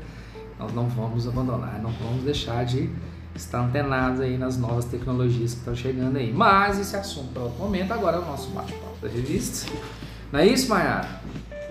[0.59, 2.91] nós não vamos abandonar, não vamos deixar de
[3.35, 6.33] estar antenados aí nas novas tecnologias que estão chegando aí.
[6.33, 9.71] Mas esse assunto para outro momento, agora é o nosso bate-papo da revista.
[10.31, 11.21] Não é isso, Mayara?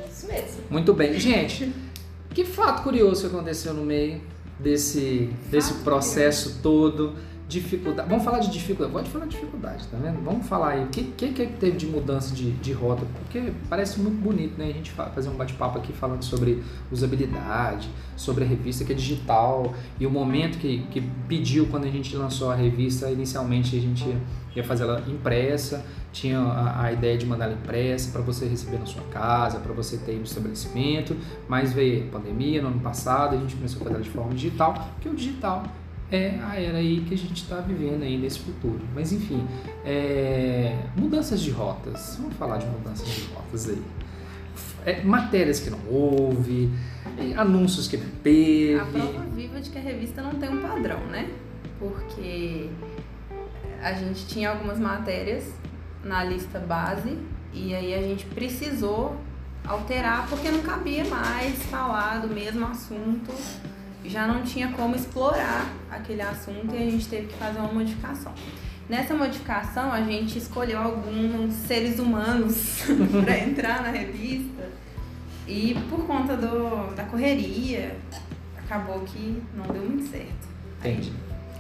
[0.10, 0.62] Isso mesmo.
[0.69, 1.19] Muito bem.
[1.19, 1.74] Gente,
[2.34, 4.21] que fato curioso que aconteceu no meio
[4.60, 7.15] desse, desse processo todo?
[7.51, 8.07] Dificuldade.
[8.07, 8.93] Vamos falar de dificuldade.
[8.93, 10.23] Pode falar de dificuldade, tá vendo?
[10.23, 10.85] Vamos falar aí.
[10.85, 13.05] O que, que, que teve de mudança de, de rota?
[13.19, 14.69] Porque parece muito bonito, né?
[14.69, 19.73] A gente fazer um bate-papo aqui falando sobre usabilidade, sobre a revista que é digital
[19.99, 23.11] e o momento que, que pediu quando a gente lançou a revista.
[23.11, 24.17] Inicialmente a gente
[24.55, 28.77] ia fazer ela impressa, tinha a, a ideia de mandar ela impressa para você receber
[28.77, 31.17] na sua casa, para você ter no estabelecimento,
[31.49, 34.73] mas veio pandemia no ano passado, a gente começou a fazer ela de forma digital,
[34.95, 35.63] porque o digital
[36.12, 38.82] é a era aí que a gente está vivendo aí nesse futuro.
[38.93, 39.47] Mas enfim,
[39.86, 43.82] é, mudanças de rotas, vamos falar de mudanças de rotas aí.
[44.86, 46.69] É, matérias que não houve,
[47.38, 48.80] anúncios que não teve.
[48.80, 51.30] A prova viva de que a revista não tem um padrão, né?
[51.80, 52.69] Porque
[53.82, 55.45] a gente tinha algumas matérias
[56.04, 57.17] na lista base
[57.54, 59.15] e aí a gente precisou
[59.65, 63.32] alterar porque não cabia mais falar do mesmo assunto
[64.05, 68.33] já não tinha como explorar aquele assunto e a gente teve que fazer uma modificação.
[68.89, 72.81] Nessa modificação, a gente escolheu alguns seres humanos
[73.23, 74.69] para entrar na revista
[75.47, 77.95] e por conta do, da correria,
[78.57, 80.47] acabou que não deu muito certo.
[80.79, 81.11] Entendi.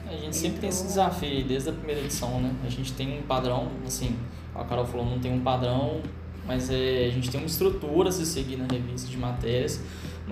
[0.07, 2.53] A gente sempre tem esse desafio desde a primeira edição, né?
[2.65, 4.15] A gente tem um padrão, assim,
[4.53, 6.01] a Carol falou, não tem um padrão,
[6.45, 9.79] mas é, a gente tem uma estrutura a se seguir na revista de matérias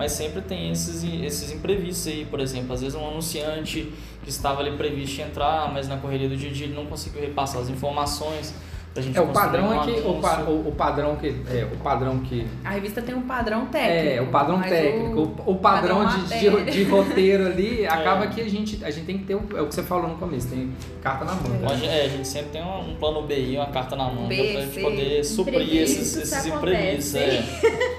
[0.00, 4.62] mas sempre tem esses, esses imprevistos aí, por exemplo, às vezes um anunciante que estava
[4.62, 8.54] ali previsto entrar, mas na correria do dia dia ele não conseguiu repassar as informações.
[8.92, 11.64] Pra gente é, o padrão um é que o, pa, o, o, padrão que é
[11.64, 14.16] o padrão que a revista tem um padrão técnico.
[14.16, 17.88] É, o padrão técnico, o, o padrão, padrão de, de, de, roteiro ali, é.
[17.88, 20.08] acaba que a gente a gente tem que ter o, é o que você falou
[20.08, 21.50] no começo, tem carta na mão.
[21.50, 21.86] Né?
[21.86, 24.60] É, a gente sempre tem um, um plano B, uma carta na mão, B, pra
[24.62, 27.14] gente poder suprir esses, esses imprevistos.
[27.14, 27.44] É.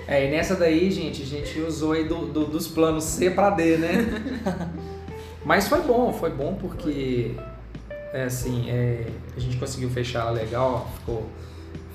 [0.09, 3.49] é, e nessa daí, gente, a gente usou aí do, do dos planos C para
[3.51, 4.23] D, né?
[5.45, 7.31] Mas foi bom, foi bom porque
[8.13, 11.25] é assim, é, a gente conseguiu fechar ela legal, ficou,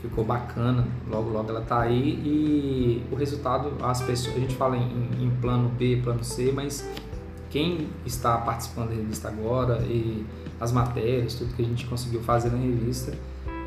[0.00, 2.20] ficou bacana, logo logo ela tá aí.
[2.24, 6.88] E o resultado, as pessoas, a gente fala em, em plano B, plano C, mas
[7.50, 10.24] quem está participando da revista agora e
[10.59, 13.12] as matérias, tudo que a gente conseguiu fazer na revista,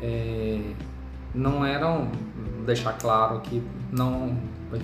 [0.02, 0.60] é,
[1.32, 2.10] não eram,
[2.66, 4.36] deixar claro que não,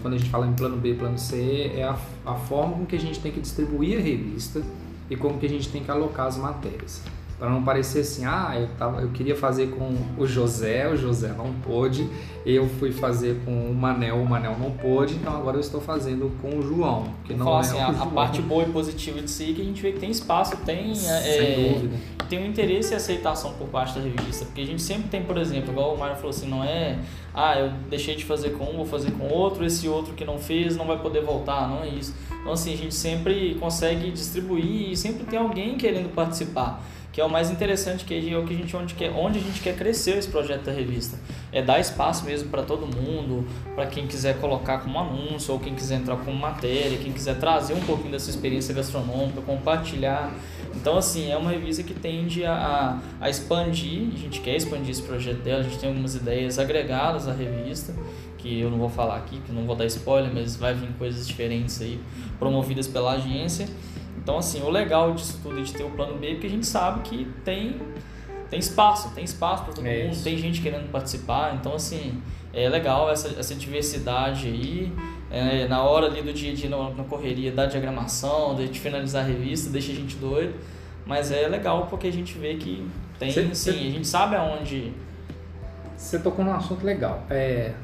[0.03, 2.95] quando a gente fala em plano B, plano C, é a, a forma com que
[2.95, 4.63] a gente tem que distribuir a revista
[5.11, 7.03] e como que a gente tem que alocar as matérias
[7.39, 11.35] para não parecer assim, ah, eu, tava, eu queria fazer com o José, o José
[11.37, 12.09] não pôde,
[12.47, 16.33] eu fui fazer com o Manel, o Manel não pôde, então agora eu estou fazendo
[16.41, 18.11] com o João, que não Falar é assim, a, João.
[18.11, 20.93] parte boa e positiva de si é que a gente vê que tem espaço, tem,
[21.07, 21.97] é, dúvida.
[22.27, 25.37] tem um interesse e aceitação por parte da revista, porque a gente sempre tem, por
[25.37, 26.99] exemplo, igual o Mário falou assim, não é,
[27.35, 30.39] ah, eu deixei de fazer com um, vou fazer com outro, esse outro que não
[30.39, 32.15] fez não vai poder voltar, não é isso.
[32.41, 36.83] Então assim, a gente sempre consegue distribuir e sempre tem alguém querendo participar
[37.17, 39.43] que é o mais interessante, que é o que a gente onde quer, onde a
[39.43, 41.19] gente quer crescer esse projeto da revista.
[41.51, 45.75] É dar espaço mesmo para todo mundo, para quem quiser colocar como anúncio ou quem
[45.75, 50.31] quiser entrar como matéria, quem quiser trazer um pouquinho dessa experiência gastronômica, compartilhar.
[50.75, 55.03] Então, assim, é uma revista que tende a, a expandir, a gente quer expandir esse
[55.03, 57.95] projeto dela, a gente tem algumas ideias agregadas à revista,
[58.37, 61.27] que eu não vou falar aqui, que não vou dar spoiler, mas vai vir coisas
[61.27, 61.99] diferentes aí,
[62.39, 63.67] promovidas pela agência.
[64.27, 66.67] Então, assim, o legal disso tudo de ter o plano B é que a gente
[66.67, 67.81] sabe que tem,
[68.51, 71.55] tem espaço, tem espaço para todo é mundo, tem gente querendo participar.
[71.55, 72.21] Então, assim,
[72.53, 74.93] é legal essa, essa diversidade aí.
[75.31, 79.23] É, na hora ali do dia a dia, na, na correria da diagramação, de finalizar
[79.23, 80.55] a revista, deixa a gente doido.
[81.07, 82.85] Mas é legal porque a gente vê que
[83.21, 84.93] tem, cê, sim, cê, a gente sabe aonde.
[85.97, 87.23] Você tocou num assunto legal.
[87.31, 87.75] É,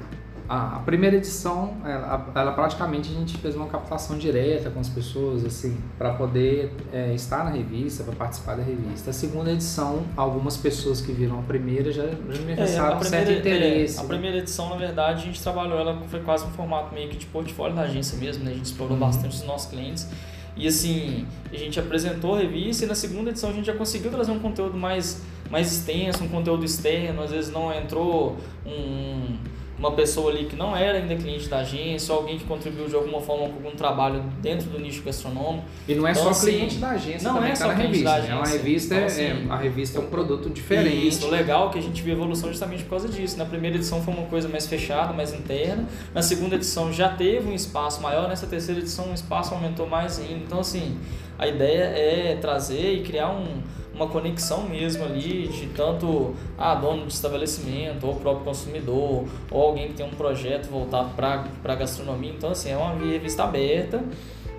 [0.48, 5.44] a, primeira edição, ela, ela, praticamente a gente fez uma captação direta com as pessoas,
[5.44, 9.10] assim, para poder é, estar na revista, para participar da revista.
[9.10, 13.98] A segunda edição, algumas pessoas que viram a primeira já, já manifestaram é, certo interesse.
[13.98, 17.08] É, a primeira edição, na verdade, a gente trabalhou ela foi quase um formato meio
[17.08, 18.50] que de portfólio da agência mesmo, né?
[18.50, 19.00] A gente explorou uhum.
[19.00, 20.08] bastante os nossos clientes.
[20.54, 24.10] E assim, a gente apresentou a revista e na segunda edição a gente já conseguiu
[24.10, 29.38] trazer um conteúdo mais, mais extenso, um conteúdo externo, às vezes não entrou um
[29.82, 32.94] uma pessoa ali que não era ainda cliente da agência, ou alguém que contribuiu de
[32.94, 35.64] alguma forma com algum trabalho dentro do nicho gastronômico.
[35.88, 38.04] E não é Então, só assim, cliente da agência, não é tá só cliente revista.
[38.04, 38.28] da né?
[38.28, 38.58] É agência.
[38.58, 41.08] revista, Então, é, assim, a revista é um produto diferente.
[41.08, 43.36] Isso, legal é que a gente viu evolução justamente por causa disso.
[43.36, 45.84] Na primeira edição foi uma coisa mais fechada, mais interna.
[46.14, 48.28] Na segunda edição já teve um espaço maior.
[48.28, 50.44] Nessa terceira edição o espaço aumentou mais ainda.
[50.44, 50.96] Então, assim,
[51.36, 53.62] a ideia é trazer e criar um,
[54.02, 59.88] uma conexão mesmo ali de tanto a dono de estabelecimento, ou próprio consumidor, ou alguém
[59.88, 62.32] que tem um projeto voltado para a gastronomia.
[62.32, 64.02] Então, assim, é uma revista aberta.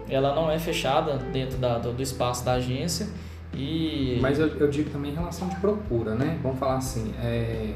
[0.09, 3.07] Ela não é fechada dentro da, do, do espaço da agência.
[3.53, 6.39] E Mas eu, eu digo também em relação de procura, né?
[6.41, 7.73] Vamos falar assim, é,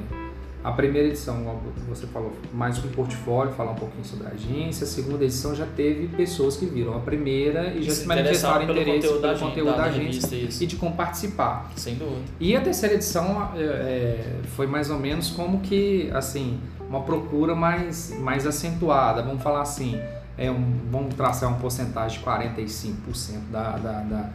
[0.67, 4.83] a primeira edição, como você falou, mais um portfólio, falar um pouquinho sobre a agência.
[4.83, 8.67] A segunda edição já teve pessoas que viram a primeira e já se, manifestaram interessaram
[8.67, 10.63] pelo interesse pelo conteúdo da, da agência revista.
[10.65, 11.71] E de como participar.
[11.77, 12.19] Sem dúvida.
[12.37, 17.55] E a terceira edição é, é, foi mais ou menos como que, assim, uma procura
[17.55, 19.23] mais, mais acentuada.
[19.23, 19.97] Vamos falar assim,
[20.37, 22.93] é um, vamos traçar uma porcentagem de 45%
[23.49, 24.29] da, da, da,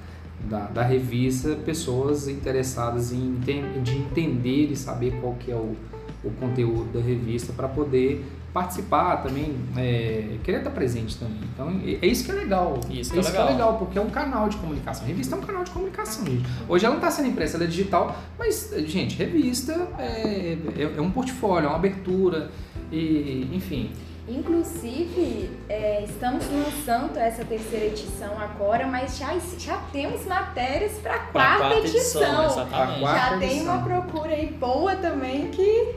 [0.49, 5.77] da, da revista, pessoas interessadas em de entender e saber qual que é o,
[6.25, 11.41] o conteúdo da revista para poder participar também, é, querer estar presente também.
[11.55, 12.79] Então, é é isso que é legal.
[12.91, 13.47] Isso é que é isso que é legal.
[13.49, 15.05] legal, porque é um canal de comunicação.
[15.05, 16.45] A revista é um canal de comunicação, gente.
[16.69, 21.01] Hoje ela não está sendo impressa, ela é digital, mas, gente, revista é, é, é
[21.01, 22.51] um portfólio, é uma abertura,
[22.91, 23.91] e, enfim.
[24.29, 31.19] Inclusive, é, estamos lançando essa terceira edição agora, mas já, já temos matérias para a
[31.19, 32.45] Pra quarta, edição.
[32.47, 32.97] exatamente.
[32.97, 33.75] A quarta já tem edição.
[33.75, 35.95] uma procura aí boa também que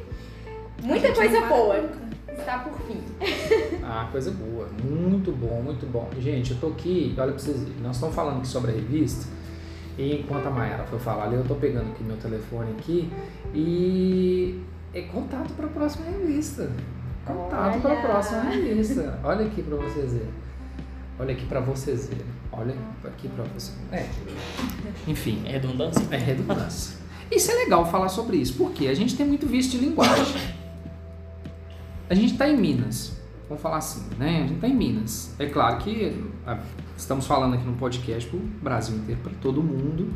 [0.85, 1.97] muita coisa boa nunca.
[2.39, 3.01] está por fim.
[3.87, 4.67] Ah, coisa boa.
[4.83, 6.09] Muito bom, muito bom.
[6.19, 9.27] Gente, eu tô aqui, olha pra vocês verem, nós estamos falando aqui sobre a revista,
[9.97, 13.09] e enquanto a Mayara foi falar ali, eu tô pegando aqui meu telefone aqui,
[13.53, 14.59] e
[14.93, 16.71] é contato para a próxima revista.
[17.25, 19.19] Contato para a próxima revista.
[19.23, 20.29] Olha aqui para vocês verem.
[21.19, 22.25] Olha aqui para vocês verem.
[22.51, 23.77] Olha aqui para vocês.
[23.91, 24.05] É.
[25.07, 26.05] Enfim, É redundância?
[26.11, 26.97] é redundância.
[27.31, 30.25] Isso é legal falar sobre isso, porque a gente tem muito vício de linguagem.
[32.07, 33.13] A gente está em Minas,
[33.49, 34.37] vamos falar assim, né?
[34.37, 35.33] A gente está em Minas.
[35.39, 36.23] É claro que
[36.95, 40.13] estamos falando aqui no podcast para o Brasil inteiro, para todo mundo,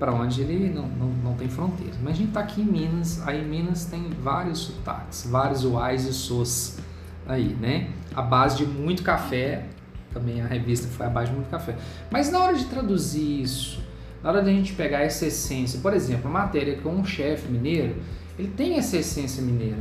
[0.00, 1.96] para onde ele não, não, não tem fronteiras.
[2.02, 6.06] Mas a gente está aqui em Minas, aí em Minas tem vários sotaques, vários uais
[6.06, 6.78] e sos
[7.24, 7.90] aí, né?
[8.16, 9.66] A base de muito café,
[10.12, 11.76] também a revista foi a base de muito café.
[12.10, 13.80] Mas na hora de traduzir isso,
[14.24, 17.48] na hora de a gente pegar essa essência, por exemplo, a matéria com um chefe
[17.48, 17.94] mineiro,
[18.36, 19.78] ele tem essa essência mineira.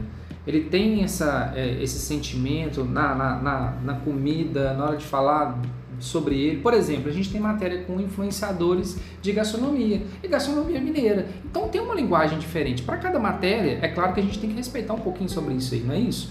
[0.47, 5.59] Ele tem essa, é, esse sentimento na, na, na, na comida, na hora de falar
[5.99, 6.61] sobre ele.
[6.61, 11.27] Por exemplo, a gente tem matéria com influenciadores de gastronomia e gastronomia mineira.
[11.45, 12.83] Então tem uma linguagem diferente.
[12.83, 15.73] Para cada matéria, é claro que a gente tem que respeitar um pouquinho sobre isso
[15.73, 16.29] aí, não é isso?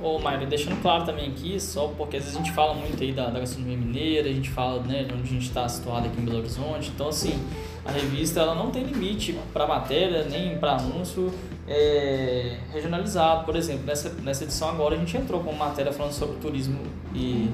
[0.00, 3.12] Ô, Mário, deixando claro também aqui, só porque às vezes a gente fala muito aí
[3.12, 6.20] da, da gastronomia mineira, a gente fala né, de onde a gente está situado aqui
[6.20, 7.36] em Belo Horizonte, então assim,
[7.88, 11.32] a revista ela não tem limite para matéria, nem para anúncio
[11.66, 13.44] é, regionalizado.
[13.44, 16.78] Por exemplo, nessa, nessa edição agora a gente entrou com uma matéria falando sobre turismo
[17.14, 17.50] e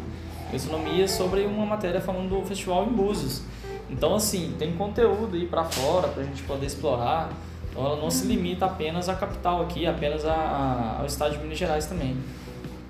[0.52, 3.42] gastronomia, sobre uma matéria falando do festival em Búzios.
[3.88, 7.30] Então assim, tem conteúdo aí para fora para a gente poder explorar.
[7.70, 11.38] Então ela não se limita apenas à capital aqui, apenas a, a- ao estado de
[11.42, 12.16] Minas Gerais também.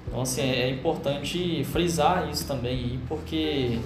[0.07, 3.79] Então assim, é, é importante frisar isso também, porque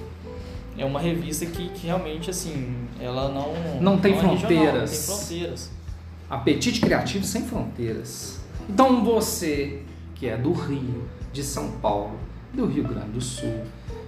[0.79, 4.91] é uma revista que, que realmente assim, ela não Não tem é regional, fronteiras.
[5.09, 5.71] não tem fronteiras.
[6.31, 8.41] Apetite Criativo Sem Fronteiras.
[8.69, 9.83] Então você
[10.15, 12.17] que é do Rio, de São Paulo,
[12.53, 13.63] do Rio Grande do Sul,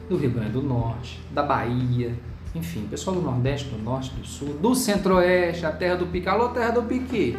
[0.08, 2.14] do Rio Grande do Norte, da Bahia,
[2.54, 6.48] enfim, pessoal do Nordeste, do Norte, do Sul, do Centro-Oeste, a terra do Pique, alô
[6.48, 7.38] terra do Pique.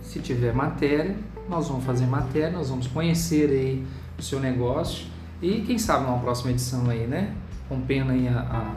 [0.00, 1.16] Se tiver matéria,
[1.48, 3.84] nós vamos fazer matéria, nós vamos conhecer aí
[4.18, 5.06] o seu negócio
[5.40, 7.34] e quem sabe numa próxima edição aí, né?
[7.72, 8.74] Com pena aí a, a-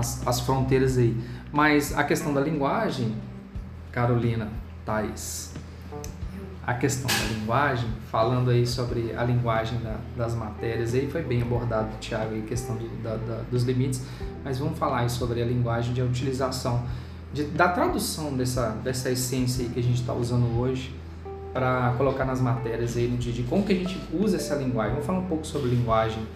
[0.00, 1.16] as, as fronteiras aí.
[1.52, 3.14] Mas a questão da linguagem,
[3.92, 4.48] Carolina,
[4.84, 5.52] Thais,
[6.66, 11.42] a questão da linguagem, falando aí sobre a linguagem da- das matérias, aí foi bem
[11.42, 14.02] abordado, Thiago, aí, a questão do- da- da- dos limites,
[14.44, 16.82] mas vamos falar aí sobre a linguagem de utilização,
[17.32, 20.92] de- da tradução dessa, dessa essência que a gente está usando hoje
[21.52, 24.92] para colocar nas matérias aí no dia de como que a gente usa essa linguagem.
[24.94, 26.26] Vamos falar um pouco sobre linguagem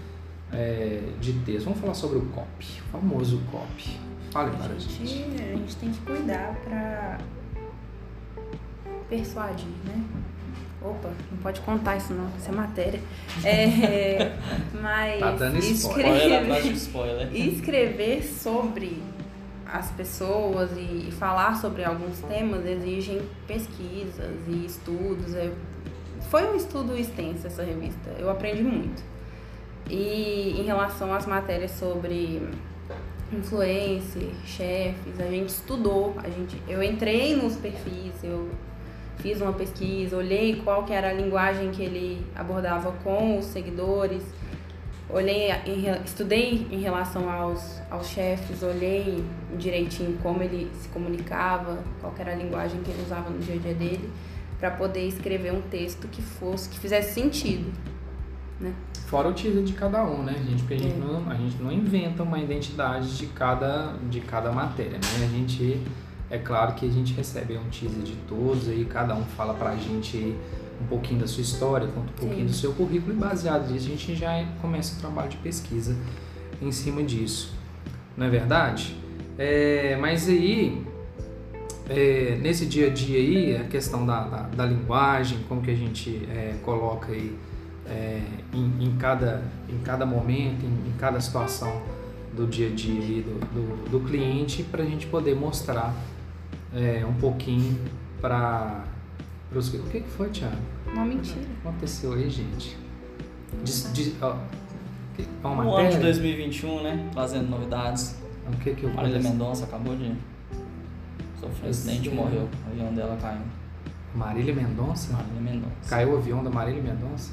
[0.56, 3.98] é, de texto, vamos falar sobre o copy, o famoso copy.
[4.30, 5.02] Fale para a gente.
[5.02, 7.18] a gente tem que cuidar pra
[9.08, 10.02] persuadir, né?
[10.82, 13.00] Opa, não pode contar isso não, isso é matéria.
[13.44, 14.36] É,
[14.80, 17.34] mas Tá dando escrever, spoiler.
[17.34, 19.02] escrever sobre
[19.66, 25.34] as pessoas e, e falar sobre alguns temas exigem pesquisas e estudos.
[25.34, 25.50] É,
[26.30, 28.10] foi um estudo extenso essa revista.
[28.18, 29.02] Eu aprendi muito.
[29.88, 32.42] E em relação às matérias sobre
[33.32, 38.48] influencer, chefes, a gente estudou, a gente, eu entrei nos perfis, eu
[39.18, 44.22] fiz uma pesquisa, olhei qual que era a linguagem que ele abordava com os seguidores,
[45.08, 45.48] olhei,
[46.04, 49.24] estudei em relação aos, aos chefes, olhei
[49.56, 53.58] direitinho como ele se comunicava, qual era a linguagem que ele usava no dia a
[53.58, 54.10] dia dele,
[54.58, 57.72] para poder escrever um texto que fosse, que fizesse sentido,
[58.60, 58.72] né?
[59.06, 60.62] Fora o título de cada um, né, gente?
[60.62, 60.98] Porque a gente, é.
[60.98, 65.24] não, a gente não inventa uma identidade de cada, de cada matéria, né?
[65.24, 65.80] A gente,
[66.30, 69.76] é claro que a gente recebe um teaser de todos, aí cada um fala pra
[69.76, 70.36] gente
[70.80, 72.46] um pouquinho da sua história, conta um pouquinho Sim.
[72.46, 75.96] do seu currículo e baseado nisso a gente já começa o trabalho de pesquisa
[76.60, 77.54] em cima disso.
[78.16, 78.96] Não é verdade?
[79.38, 80.84] É, mas aí,
[81.88, 85.74] é, nesse dia a dia aí, a questão da, da, da linguagem, como que a
[85.74, 87.36] gente é, coloca aí
[87.88, 88.20] é,
[88.52, 91.82] em, em, cada, em cada momento, em, em, cada situação
[92.34, 95.94] do dia a dia do, do, do cliente, para a gente poder mostrar
[96.74, 97.78] é, um pouquinho
[98.20, 98.84] para
[99.54, 99.72] os.
[99.72, 100.56] O que, que foi, Thiago?
[100.92, 101.40] Uma mentira.
[101.40, 102.76] O que aconteceu aí, gente?
[103.64, 104.36] De, de, ó,
[105.42, 107.08] uma o ano de 2021, né?
[107.12, 108.16] Trazendo novidades.
[108.46, 110.14] O que que eu Marília Mendonça acabou de
[111.40, 112.48] sofrer um acidente e morreu.
[112.66, 113.40] O avião dela caiu.
[114.14, 115.12] Marília Mendonça?
[115.12, 115.88] Marília Mendonça.
[115.88, 117.32] Caiu o avião da Marília Mendonça?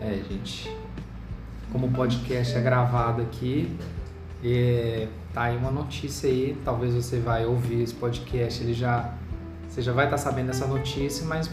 [0.00, 0.74] É, gente.
[1.72, 3.76] Como o podcast é gravado aqui,
[4.44, 6.56] é, tá aí uma notícia aí.
[6.64, 9.12] Talvez você vai ouvir esse podcast, ele já
[9.68, 11.50] você já vai estar tá sabendo dessa notícia, mas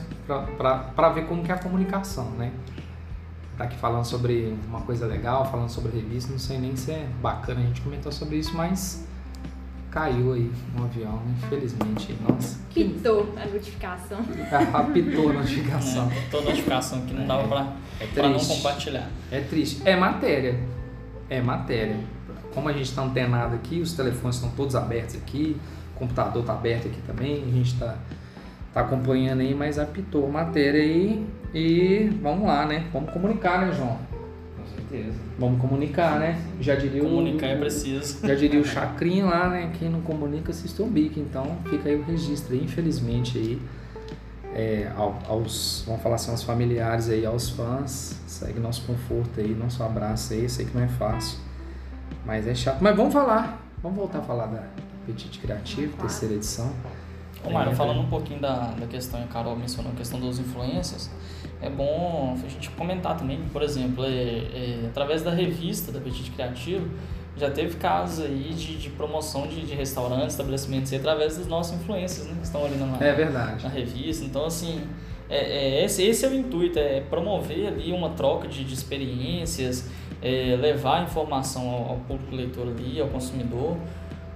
[0.55, 2.51] para ver como que é a comunicação, né?
[3.57, 7.09] Tá aqui falando sobre uma coisa legal, falando sobre revista, não sei nem se é
[7.19, 9.07] bacana a gente comentar sobre isso, mas
[9.91, 12.17] caiu aí um avião, infelizmente.
[12.27, 12.59] Nossa.
[12.73, 14.19] Pitou a notificação.
[14.73, 16.09] Apitou a notificação.
[16.09, 19.09] É, pitou a notificação que não dava pra, é pra não compartilhar.
[19.29, 19.81] É triste.
[19.85, 20.57] É matéria.
[21.29, 21.97] É matéria.
[22.55, 25.57] Como a gente está antenado aqui, os telefones estão todos abertos aqui,
[25.95, 27.97] o computador está aberto aqui também, a gente está
[28.73, 32.87] tá acompanhando aí, mas apitou a matéria aí e vamos lá, né?
[32.91, 33.97] Vamos comunicar, né, João?
[34.91, 35.17] Certeza.
[35.39, 36.39] Vamos comunicar, né?
[36.59, 38.27] Já diria comunicar o, é preciso.
[38.27, 39.71] Já diria o Chacrinho lá, né?
[39.79, 41.19] Quem não comunica assiste o bico.
[41.19, 43.61] Então fica aí o registro infelizmente aí.
[44.53, 49.81] É, aos, vamos falar assim, aos familiares aí, aos fãs, segue nosso conforto aí, nosso
[49.81, 51.39] abraço aí, sei que não é fácil,
[52.25, 52.81] mas é chato.
[52.81, 54.63] Mas vamos falar, vamos voltar a falar da
[55.05, 56.69] Petite Criativo, terceira edição.
[57.45, 61.09] Ô Mário, falando um pouquinho da, da questão, a Carol mencionou a questão dos influencers,
[61.61, 66.31] é bom a gente comentar também, por exemplo, é, é, através da revista da Petit
[66.31, 66.89] Criativo,
[67.37, 72.27] já teve casos aí de, de promoção de, de restaurantes, estabelecimentos, através dos nossos influencers,
[72.27, 73.63] né, que estão ali na, é verdade.
[73.63, 74.25] na revista.
[74.25, 74.81] Então, assim,
[75.29, 79.89] é, é, esse, esse é o intuito, é promover ali uma troca de, de experiências,
[80.21, 83.77] é, levar informação ao, ao, público leitor ali, ao consumidor,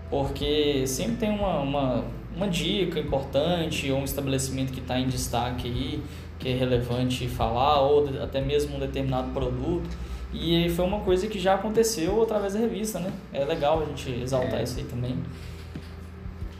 [0.09, 2.05] porque sempre tem uma, uma,
[2.35, 6.03] uma dica importante ou um estabelecimento que está em destaque aí,
[6.45, 9.89] que é relevante falar, ou até mesmo um determinado produto.
[10.31, 13.11] E foi uma coisa que já aconteceu através da revista, né?
[13.33, 14.63] É legal a gente exaltar é.
[14.63, 15.17] isso aí também.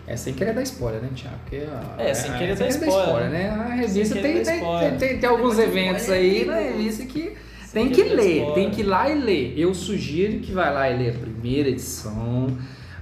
[0.08, 1.38] É sem querer dar spoiler, né, Tiago?
[1.42, 1.64] Porque,
[1.98, 3.50] é, sem querer é, dar, spoiler, spoiler, né?
[3.50, 7.36] A revista tem, tem, tem, tem, tem, alguns eventos aí na revista que
[7.72, 8.54] tem que ler, spoiler.
[8.54, 9.54] tem que ir lá e ler.
[9.56, 12.48] Eu sugiro que vai lá e lê a primeira edição,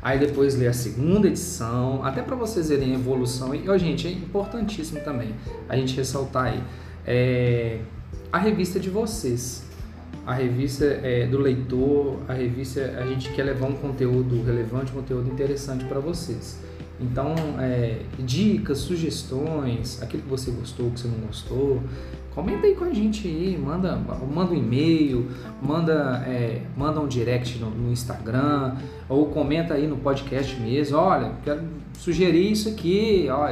[0.04, 3.56] aí depois lê a segunda edição, até para vocês verem a evolução.
[3.56, 5.34] E, ó, gente, é importantíssimo também
[5.70, 6.64] a gente ressaltar aí.
[7.08, 7.80] É,
[8.32, 9.64] a revista de vocês.
[10.26, 14.96] A revista é, do leitor, a revista, a gente quer levar um conteúdo relevante, um
[14.96, 16.58] conteúdo interessante para vocês.
[17.00, 21.82] Então, é, dicas, sugestões, aquilo que você gostou, que você não gostou,
[22.34, 25.28] comenta aí com a gente aí, manda, manda um e-mail,
[25.62, 28.76] manda, é, manda um direct no, no, Instagram,
[29.10, 31.62] ou comenta aí no podcast mesmo, olha, quero
[31.98, 33.50] sugerir isso aqui, ó,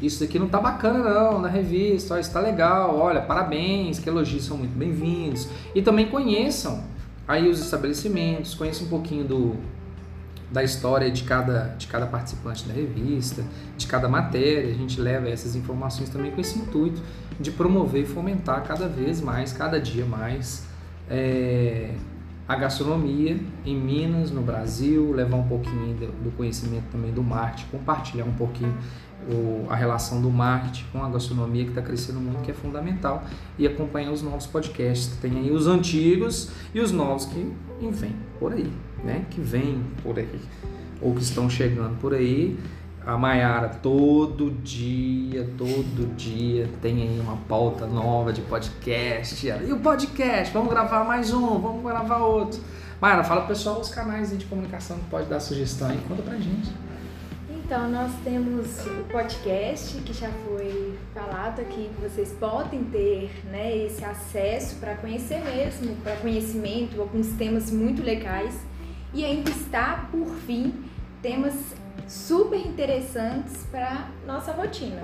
[0.00, 4.08] isso, aqui não tá bacana não na revista, ó, isso tá legal, olha, parabéns, que
[4.08, 5.48] elogios são muito bem-vindos.
[5.74, 6.82] E também conheçam
[7.26, 9.56] aí os estabelecimentos, conheçam um pouquinho do
[10.50, 13.44] da história de cada, de cada participante da revista,
[13.76, 14.70] de cada matéria.
[14.70, 17.02] A gente leva essas informações também com esse intuito
[17.38, 20.66] de promover e fomentar cada vez mais, cada dia mais,
[21.08, 21.94] é,
[22.48, 25.94] a gastronomia em Minas, no Brasil, levar um pouquinho
[26.24, 28.74] do conhecimento também do marketing, compartilhar um pouquinho
[29.30, 33.22] o, a relação do marketing com a gastronomia que está crescendo muito, que é fundamental,
[33.58, 37.52] e acompanhar os novos podcasts, que tem aí os antigos e os novos que
[37.90, 38.72] vêm por aí,
[39.04, 39.24] né?
[39.30, 40.40] Que vêm por aí,
[41.00, 42.58] ou que estão chegando por aí.
[43.06, 49.46] A Mayara, todo dia, todo dia tem aí uma pauta nova de podcast.
[49.46, 50.52] E o podcast?
[50.52, 52.60] Vamos gravar mais um, vamos gravar outro.
[53.00, 56.36] Mayara, fala pro pessoal os canais de comunicação que pode dar sugestão aí, conta pra
[56.36, 56.70] gente.
[57.68, 63.76] Então, nós temos o podcast que já foi falado aqui, que vocês podem ter né,
[63.76, 68.58] esse acesso para conhecer mesmo, para conhecimento, alguns temas muito legais.
[69.18, 70.72] E ainda está, por fim,
[71.20, 71.74] temas
[72.06, 75.02] super interessantes para nossa rotina.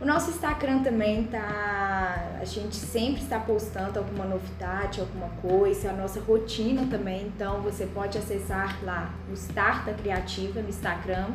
[0.00, 2.38] O nosso Instagram também tá.
[2.40, 7.26] A gente sempre está postando alguma novidade, alguma coisa, a nossa rotina também.
[7.26, 11.26] Então você pode acessar lá o Starta Criativa no Instagram,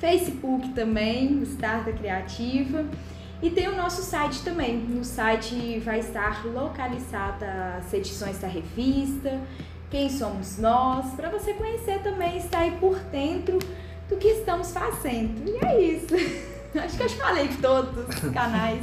[0.00, 2.84] Facebook também, o Starta Criativa.
[3.40, 4.78] E tem o nosso site também.
[4.78, 9.40] No site vai estar localizada as edições da revista,
[9.90, 13.58] quem somos nós, para você conhecer também, estar aí por dentro
[14.08, 15.48] do que estamos fazendo.
[15.48, 16.14] E é isso.
[16.78, 18.80] Acho que eu falei de todos os canais.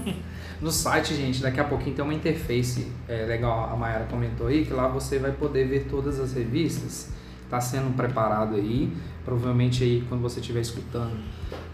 [0.62, 4.66] No site, gente, daqui a pouquinho tem uma interface é, legal, a Mayara comentou aí,
[4.66, 7.10] que lá você vai poder ver todas as revistas.
[7.44, 8.92] Está sendo preparado aí,
[9.26, 11.18] provavelmente aí quando você estiver escutando,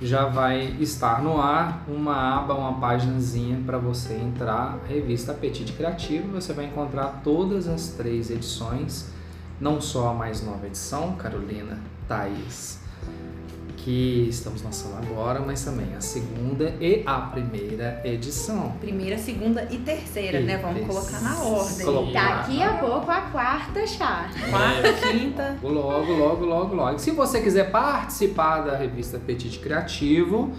[0.02, 6.34] já vai estar no ar uma aba, uma páginazinha para você entrar, revista Apetite Criativo,
[6.34, 9.14] você vai encontrar todas as três edições,
[9.60, 12.80] não só a mais nova edição, Carolina, Thaís,
[13.78, 18.72] que estamos lançando agora, mas também a segunda e a primeira edição.
[18.80, 20.58] Primeira, segunda e terceira, né?
[20.58, 21.86] Vamos colocar na ordem.
[21.86, 22.38] Colocar.
[22.40, 24.30] Daqui a pouco a quarta já.
[24.50, 25.58] Quarta, quinta.
[25.64, 27.00] Logo, logo, logo, logo.
[27.00, 30.52] Se você quiser participar da revista Apetite Criativo,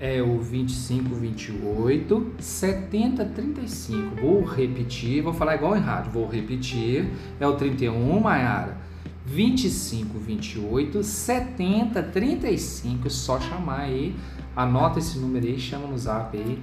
[0.00, 4.16] é o 25, 28, 70, 35.
[4.20, 7.08] Vou repetir, vou falar igual em rádio, vou repetir.
[7.38, 8.76] É o 31, Maiara.
[9.24, 13.08] 25, 28, 70, 35.
[13.08, 14.16] Só chamar aí,
[14.56, 16.60] anota esse número aí, chama no zap aí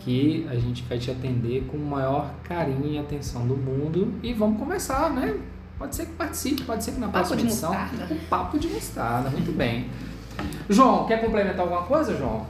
[0.00, 4.32] que a gente vai te atender com o maior carinho e atenção do mundo e
[4.32, 5.36] vamos conversar, né?
[5.78, 7.72] Pode ser que participe, pode ser que na Papo próxima edição.
[7.74, 8.14] mostarda.
[8.14, 9.88] Um papo de mostarda, muito bem.
[10.68, 12.46] João, quer complementar alguma coisa, João?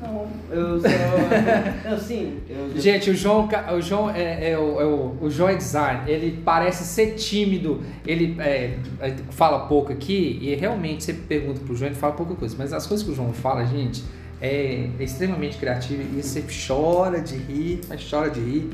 [0.00, 0.88] Não, eu só.
[1.90, 2.80] eu sim, eu.
[2.80, 6.40] Gente, o João, o João é, é o, é o, o João é design, ele
[6.44, 11.90] parece ser tímido, ele é, é, fala pouco aqui e realmente você pergunta pro João,
[11.90, 14.04] ele fala pouca coisa, mas as coisas que o João fala, gente,
[14.40, 18.70] é, é extremamente criativo e você chora de rir, mas chora de rir,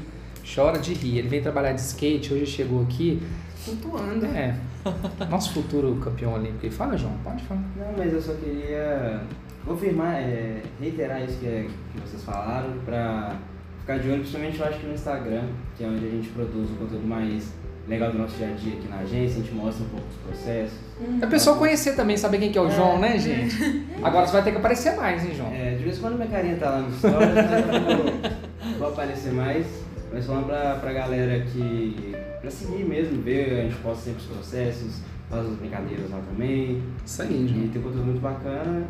[0.55, 1.19] chora de rir.
[1.19, 3.23] Ele vem trabalhar de skate, hoje chegou aqui,
[3.57, 4.27] Flutuando.
[4.27, 4.55] é,
[5.31, 6.67] nosso futuro campeão olímpico.
[6.67, 7.63] E fala, João, pode falar.
[7.77, 9.23] Não, mas eu só queria
[9.65, 13.37] confirmar, é, reiterar isso que, é- que vocês falaram, pra
[13.81, 15.43] ficar de olho, principalmente eu acho que no Instagram,
[15.77, 17.53] que é onde a gente produz o conteúdo mais
[17.87, 20.17] legal do nosso dia a dia aqui na agência, a gente mostra um pouco os
[20.17, 20.79] processos.
[21.21, 23.85] É a pessoa conhecer também, saber quem que é o João, né, gente?
[24.03, 25.53] Agora você vai ter que aparecer mais, hein, João?
[25.53, 29.67] É, de vez em quando minha carinha tá lá no stories, vou, vou aparecer mais,
[30.13, 32.15] mas falando pra, pra galera que.
[32.41, 36.83] pra seguir mesmo, ver, a gente posta sempre os processos, faz as brincadeiras lá também.
[37.05, 37.65] Isso aí, João.
[37.65, 38.87] E tem conteúdo muito bacana.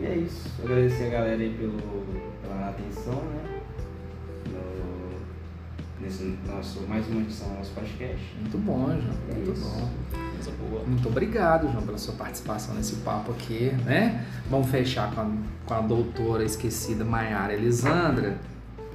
[0.00, 0.50] E é isso.
[0.62, 1.78] Agradecer a galera aí pelo,
[2.42, 3.60] pela atenção, né?
[4.50, 8.36] No, nesse nosso, mais uma edição do nosso podcast.
[8.40, 9.16] Muito bom, João.
[9.30, 9.64] É Muito isso.
[9.64, 9.90] bom.
[10.32, 10.84] Coisa boa.
[10.84, 14.26] Muito obrigado, João, pela sua participação nesse papo aqui, né?
[14.50, 15.30] Vamos fechar com a,
[15.64, 18.38] com a doutora esquecida Maiara Elisandra,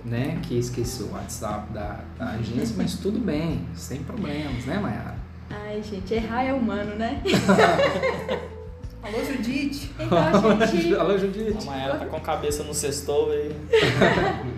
[0.04, 0.40] né?
[0.44, 5.17] Que esqueceu o WhatsApp da, da agência, mas tudo bem, sem problemas, né, Maiara?
[5.50, 7.22] Ai, gente, errar é humano, né?
[9.02, 9.90] Alô, Judite.
[10.00, 11.66] Então, gente, Alô, A Judite.
[11.66, 13.52] Mayara tá com a cabeça no sextou e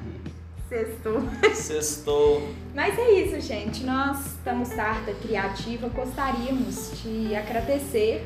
[0.69, 1.23] Sextou.
[1.55, 2.49] Sextou.
[2.75, 3.83] Mas é isso, gente.
[3.83, 5.89] Nós estamos Tarta Criativa.
[5.89, 8.23] Gostaríamos de agradecer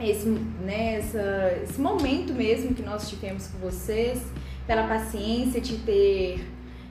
[0.00, 4.22] esse, né, essa, esse momento mesmo que nós tivemos com vocês,
[4.66, 6.44] pela paciência de ter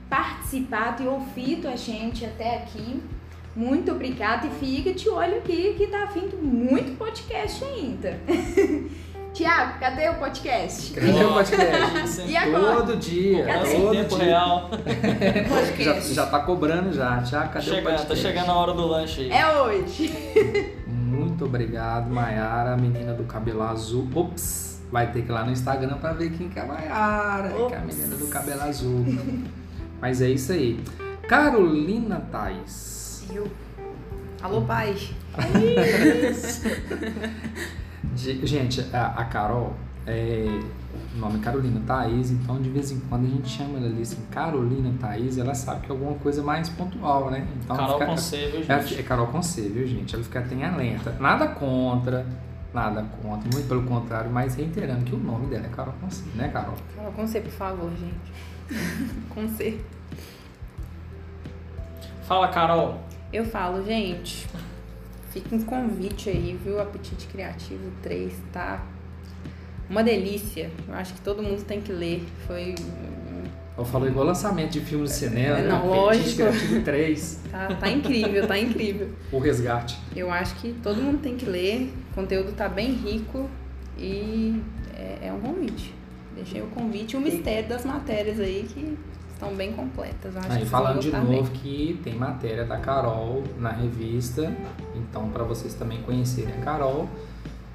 [0.09, 3.01] participado e ouvido a gente até aqui.
[3.55, 8.19] Muito obrigada e fica de olho aqui que tá vindo muito podcast ainda.
[9.33, 10.93] Tiago, cadê o podcast?
[10.93, 12.21] Cadê o podcast?
[12.27, 12.75] E agora?
[12.77, 13.75] Todo dia, Cadê?
[13.75, 14.25] Todo tempo dia.
[14.25, 14.69] real.
[15.77, 17.19] Já, já tá cobrando já.
[17.23, 18.07] Já, cadê o Chegando, podcast?
[18.07, 19.31] tá chegando a hora do lanche aí.
[19.31, 20.73] É hoje.
[20.87, 24.07] Muito obrigado, Maiara, a menina do cabelo azul.
[24.15, 24.81] Ops!
[24.91, 27.73] Vai ter que ir lá no Instagram pra ver quem que é a Maiara, que
[27.73, 27.95] é a Ops.
[27.95, 29.05] menina do cabelo azul.
[29.99, 30.79] Mas é isso aí.
[31.27, 33.04] Carolina Tais.
[34.41, 34.95] Alô, pai.
[38.15, 39.73] De- Gente, a, a Carol,
[40.05, 40.45] é,
[41.15, 44.01] o nome é Carolina Thaís, então de vez em quando a gente chama ela ali
[44.03, 47.45] assim, Carolina Thaís, ela sabe que é alguma coisa mais pontual, né?
[47.63, 48.11] Então Carol fica,
[48.51, 48.99] viu, gente?
[48.99, 50.15] é Carol com C, viu, gente?
[50.15, 51.11] Ela fica até alerta.
[51.19, 52.25] Nada contra,
[52.73, 56.23] nada contra, muito pelo contrário, mas reiterando que o nome dela é Carol com C,
[56.35, 56.75] né, Carol?
[56.95, 58.33] Fala com C, por favor, gente.
[59.29, 59.81] com C.
[62.27, 62.99] Fala, Carol.
[63.35, 64.47] Eu falo, gente,
[65.31, 66.79] fica um convite aí, viu?
[66.79, 68.81] Apetite Criativo 3 tá
[69.89, 70.71] uma delícia.
[70.87, 72.23] Eu acho que todo mundo tem que ler.
[72.47, 72.75] Foi.
[73.77, 75.67] Eu falo igual lançamento de filme de cinema, É, né?
[75.67, 76.35] não, Apetite lógico.
[76.37, 79.09] Criativo 3, Tá, tá incrível, tá incrível.
[79.33, 79.97] o resgate.
[80.15, 81.93] Eu acho que todo mundo tem que ler.
[82.11, 83.49] O conteúdo tá bem rico
[83.97, 84.61] e
[84.95, 85.93] é, é um convite.
[86.35, 88.97] Deixei o convite e o mistério das matérias aí que
[89.35, 90.33] estão bem completas.
[90.33, 91.43] Eu acho que Aí falando de novo bem.
[91.43, 94.51] que tem matéria da Carol na revista,
[94.95, 97.07] então para vocês também conhecerem a Carol,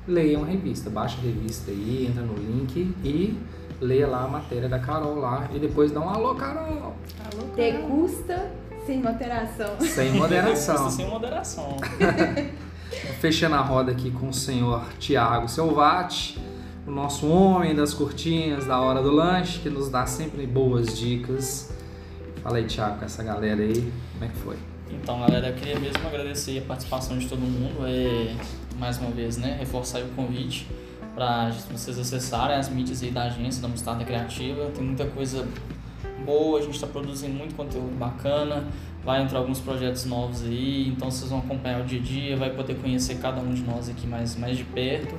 [0.09, 3.39] leiam a revista, baixa a revista aí, entra no link e
[3.81, 7.55] leia lá a matéria da Carol lá e depois dá um alô Carol, Alô, Carol.
[7.55, 8.51] Degusta
[8.87, 9.79] sem moderação.
[9.81, 10.91] sem moderação.
[10.91, 11.77] Sem moderação.
[13.21, 16.41] Fechando a roda aqui com o senhor Tiago Selvati,
[16.91, 21.73] o nosso homem das cortinhas da hora do lanche, que nos dá sempre boas dicas.
[22.43, 24.57] Fala aí, Tiago, com essa galera aí, como é que foi?
[24.91, 27.87] Então, galera, eu queria mesmo agradecer a participação de todo mundo.
[27.87, 28.35] É,
[28.77, 30.67] mais uma vez, né, reforçar o convite
[31.15, 34.67] para vocês acessarem as mídias aí da agência, da Mostarda Criativa.
[34.75, 35.47] Tem muita coisa
[36.25, 38.65] boa, a gente está produzindo muito conteúdo bacana.
[39.05, 42.51] Vai entrar alguns projetos novos aí, então vocês vão acompanhar o dia a dia, vai
[42.51, 45.15] poder conhecer cada um de nós aqui mais, mais de perto.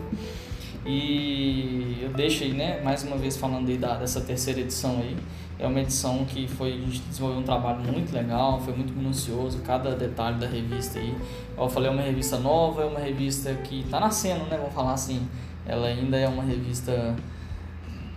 [0.86, 5.15] E eu deixo aí, né, mais uma vez falando aí da, dessa terceira edição aí.
[5.59, 9.59] É uma edição que foi, a gente desenvolveu um trabalho muito legal, foi muito minucioso,
[9.59, 11.15] cada detalhe da revista aí.
[11.55, 14.93] Eu falei, é uma revista nova, é uma revista que está nascendo, né, vamos falar
[14.93, 15.27] assim.
[15.63, 17.15] Ela ainda é uma revista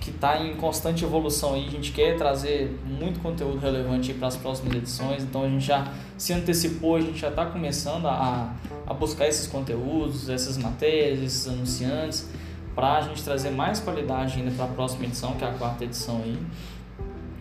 [0.00, 1.66] que está em constante evolução aí.
[1.66, 5.92] A gente quer trazer muito conteúdo relevante para as próximas edições, então a gente já
[6.16, 8.54] se antecipou, a gente já está começando a,
[8.86, 12.28] a buscar esses conteúdos, essas matérias, esses anunciantes,
[12.74, 15.84] para a gente trazer mais qualidade ainda para a próxima edição, que é a quarta
[15.84, 16.36] edição aí.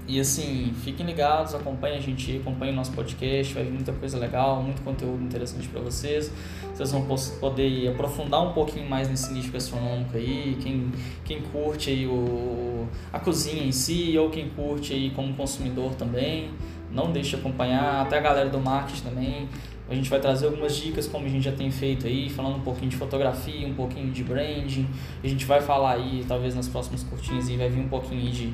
[0.05, 4.17] E assim, fiquem ligados, acompanhem a gente, acompanhem o nosso podcast, vai vir muita coisa
[4.17, 6.29] legal, muito conteúdo interessante para vocês.
[6.73, 7.07] Vocês vão
[7.39, 10.91] poder aprofundar um pouquinho mais nesse nicho gastronômico aí, quem,
[11.23, 16.49] quem curte aí o, a cozinha em si, ou quem curte aí como consumidor também,
[16.91, 19.49] não deixe de acompanhar, até a galera do marketing também.
[19.89, 22.61] A gente vai trazer algumas dicas, como a gente já tem feito aí, falando um
[22.61, 24.87] pouquinho de fotografia, um pouquinho de branding.
[25.23, 28.31] A gente vai falar aí, talvez nas próximas curtinhas, e vai vir um pouquinho aí
[28.31, 28.53] de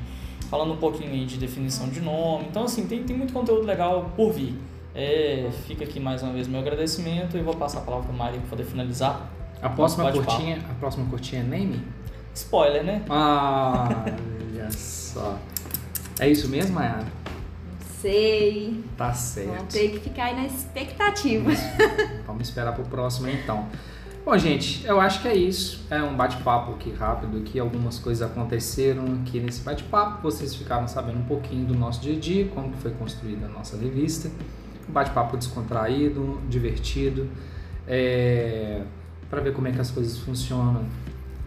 [0.50, 2.46] falando um pouquinho aí de definição de nome.
[2.50, 4.54] Então, assim, tem, tem muito conteúdo legal por vir.
[4.92, 8.18] É, fica aqui mais uma vez meu agradecimento e vou passar a palavra para o
[8.18, 9.30] Mari para poder finalizar.
[9.62, 11.80] A próxima curtinha, a próxima curtinha é name?
[12.34, 13.02] Spoiler, né?
[13.08, 14.04] Ah,
[14.52, 15.38] olha só.
[16.18, 17.19] É isso mesmo, Mayara?
[18.00, 18.82] Sei.
[18.96, 19.72] Tá certo.
[19.72, 21.50] ter que ficar aí na expectativa.
[22.26, 23.68] Vamos esperar pro próximo então.
[24.24, 25.84] Bom, gente, eu acho que é isso.
[25.90, 30.22] É um bate-papo aqui rápido, aqui algumas coisas aconteceram aqui nesse bate-papo.
[30.22, 33.48] Vocês ficaram sabendo um pouquinho do nosso dia a dia, como que foi construída a
[33.48, 34.30] nossa revista.
[34.88, 37.28] Um bate-papo descontraído, divertido,
[37.86, 38.82] é,
[39.28, 40.86] para ver como é que as coisas funcionam.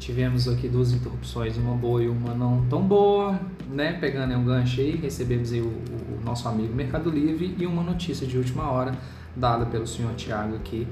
[0.03, 3.39] Tivemos aqui duas interrupções, uma boa e uma não tão boa,
[3.69, 3.93] né?
[3.93, 7.81] Pegando aí um gancho aí, recebemos aí o, o nosso amigo Mercado Livre e uma
[7.81, 8.91] notícia de última hora
[9.33, 10.85] dada pelo senhor Tiago aqui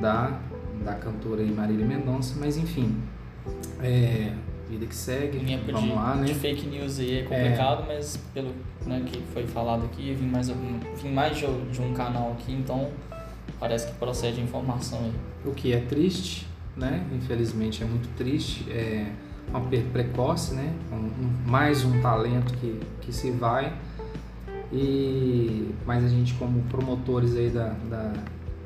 [0.00, 0.40] da,
[0.84, 2.96] da cantora Marília Mendonça, mas enfim,
[3.80, 4.32] é,
[4.68, 6.24] vida que segue, época vamos de, lá, né?
[6.24, 8.50] de fake news aí é complicado, mas pelo
[8.84, 10.48] né, que foi falado aqui, vim mais,
[11.00, 12.90] vim mais de, de um canal aqui, então
[13.60, 15.12] parece que procede a informação aí.
[15.44, 16.47] O que é triste,
[16.78, 17.04] né?
[17.12, 19.10] Infelizmente é muito triste, é
[19.50, 20.72] uma perda precoce, né?
[20.92, 23.72] Um- mais um talento que, que se vai.
[24.72, 28.12] E, mas a gente, como promotores aí da, da,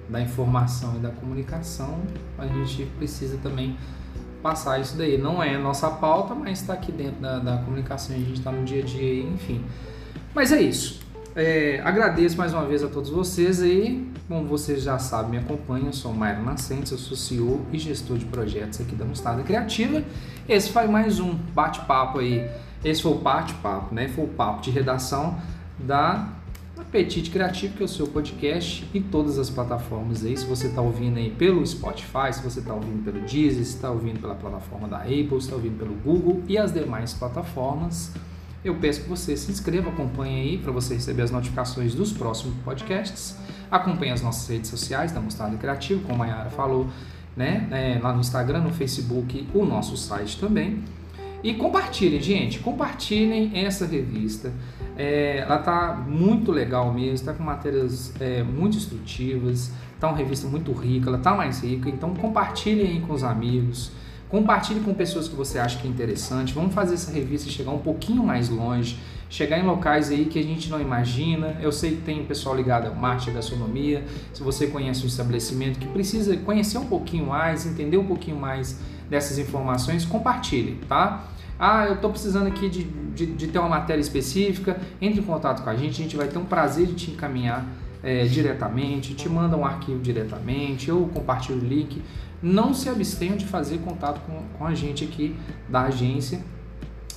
[0.08, 2.00] da informação e da comunicação,
[2.36, 3.76] a gente precisa também
[4.42, 5.16] passar isso daí.
[5.16, 8.64] Não é nossa pauta, mas está aqui dentro da, da comunicação, a gente está no
[8.64, 9.64] dia a dia, enfim.
[10.34, 11.00] Mas é isso.
[11.36, 14.11] É, agradeço mais uma vez a todos vocês aí.
[14.28, 15.86] Como vocês já sabem, me acompanham.
[15.86, 20.02] Eu sou Mairo Nascentes, eu sou CEO e gestor de projetos aqui da Mostarda Criativa.
[20.48, 22.48] Esse foi mais um bate-papo aí.
[22.84, 24.08] Esse foi o bate-papo, né?
[24.08, 25.36] Foi o papo de redação
[25.76, 26.28] da
[26.78, 30.36] Apetite Criativo, que é o seu podcast em todas as plataformas aí.
[30.36, 33.90] Se você está ouvindo aí pelo Spotify, se você está ouvindo pelo Deezer, se está
[33.90, 38.12] ouvindo pela plataforma da Apple, se está ouvindo pelo Google e as demais plataformas
[38.64, 42.54] eu peço que você se inscreva, acompanhe aí para você receber as notificações dos próximos
[42.64, 43.36] podcasts.
[43.70, 46.86] Acompanhe as nossas redes sociais da Mostarda Criativo, como a Yara falou,
[47.36, 47.66] né?
[47.70, 50.84] É, lá no Instagram, no Facebook, o nosso site também.
[51.42, 54.52] E compartilhem, gente, compartilhem essa revista.
[54.96, 60.46] É, ela tá muito legal mesmo, está com matérias é, muito instrutivas, tá uma revista
[60.46, 63.90] muito rica, ela tá mais rica, então compartilhem aí com os amigos.
[64.32, 66.54] Compartilhe com pessoas que você acha que é interessante.
[66.54, 70.42] Vamos fazer essa revista chegar um pouquinho mais longe, chegar em locais aí que a
[70.42, 71.58] gente não imagina.
[71.60, 74.02] Eu sei que tem pessoal ligado ao marketing, à gastronomia.
[74.32, 78.80] Se você conhece um estabelecimento que precisa conhecer um pouquinho mais, entender um pouquinho mais
[79.10, 81.28] dessas informações, compartilhe, tá?
[81.58, 84.80] Ah, eu estou precisando aqui de, de, de, ter uma matéria específica.
[84.98, 87.66] Entre em contato com a gente, a gente vai ter um prazer de te encaminhar
[88.02, 92.00] é, diretamente, te manda um arquivo diretamente, eu compartilho o link
[92.42, 95.36] não se abstenham de fazer contato com, com a gente aqui
[95.68, 96.40] da agência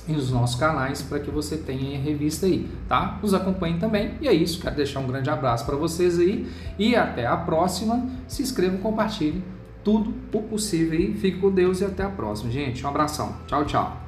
[0.08, 3.18] e nos nossos canais para que você tenha a revista aí, tá?
[3.20, 4.12] Nos acompanhem também.
[4.20, 6.46] E é isso, quero deixar um grande abraço para vocês aí
[6.78, 8.06] e até a próxima.
[8.28, 9.42] Se inscrevam, compartilhem
[9.82, 11.14] tudo o possível aí.
[11.14, 12.84] Fique com Deus e até a próxima, gente.
[12.84, 13.36] Um abração.
[13.46, 14.05] Tchau, tchau.